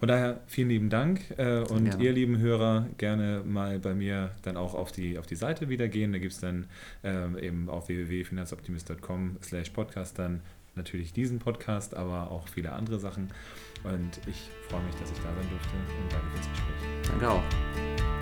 Von 0.00 0.08
daher 0.08 0.40
vielen 0.46 0.70
lieben 0.70 0.88
Dank 0.88 1.20
äh, 1.36 1.58
und 1.58 1.86
ja. 1.86 1.98
ihr 1.98 2.12
lieben 2.12 2.38
Hörer 2.38 2.86
gerne 2.96 3.42
mal 3.44 3.78
bei 3.78 3.94
mir 3.94 4.30
dann 4.42 4.56
auch 4.56 4.74
auf 4.74 4.92
die, 4.92 5.18
auf 5.18 5.26
die 5.26 5.36
Seite 5.36 5.68
wieder 5.68 5.88
gehen. 5.88 6.12
Da 6.12 6.18
gibt 6.18 6.32
es 6.32 6.40
dann 6.40 6.68
ähm, 7.04 7.36
eben 7.38 7.68
auf 7.68 7.88
www.finanzoptimist.com 7.88 9.36
slash 9.42 9.68
podcast 9.68 10.18
dann 10.18 10.40
natürlich 10.74 11.12
diesen 11.12 11.38
Podcast, 11.38 11.94
aber 11.94 12.30
auch 12.30 12.48
viele 12.48 12.72
andere 12.72 12.98
Sachen. 12.98 13.30
Und 13.84 14.20
ich 14.26 14.48
freue 14.70 14.82
mich, 14.84 14.94
dass 14.94 15.10
ich 15.10 15.18
da 15.18 15.34
sein 15.34 15.50
durfte 15.50 15.76
und 15.76 16.12
danke 16.12 16.26
fürs 16.34 16.48
Gespräch. 16.48 17.10
Danke 17.10 17.30
auch. 17.30 18.19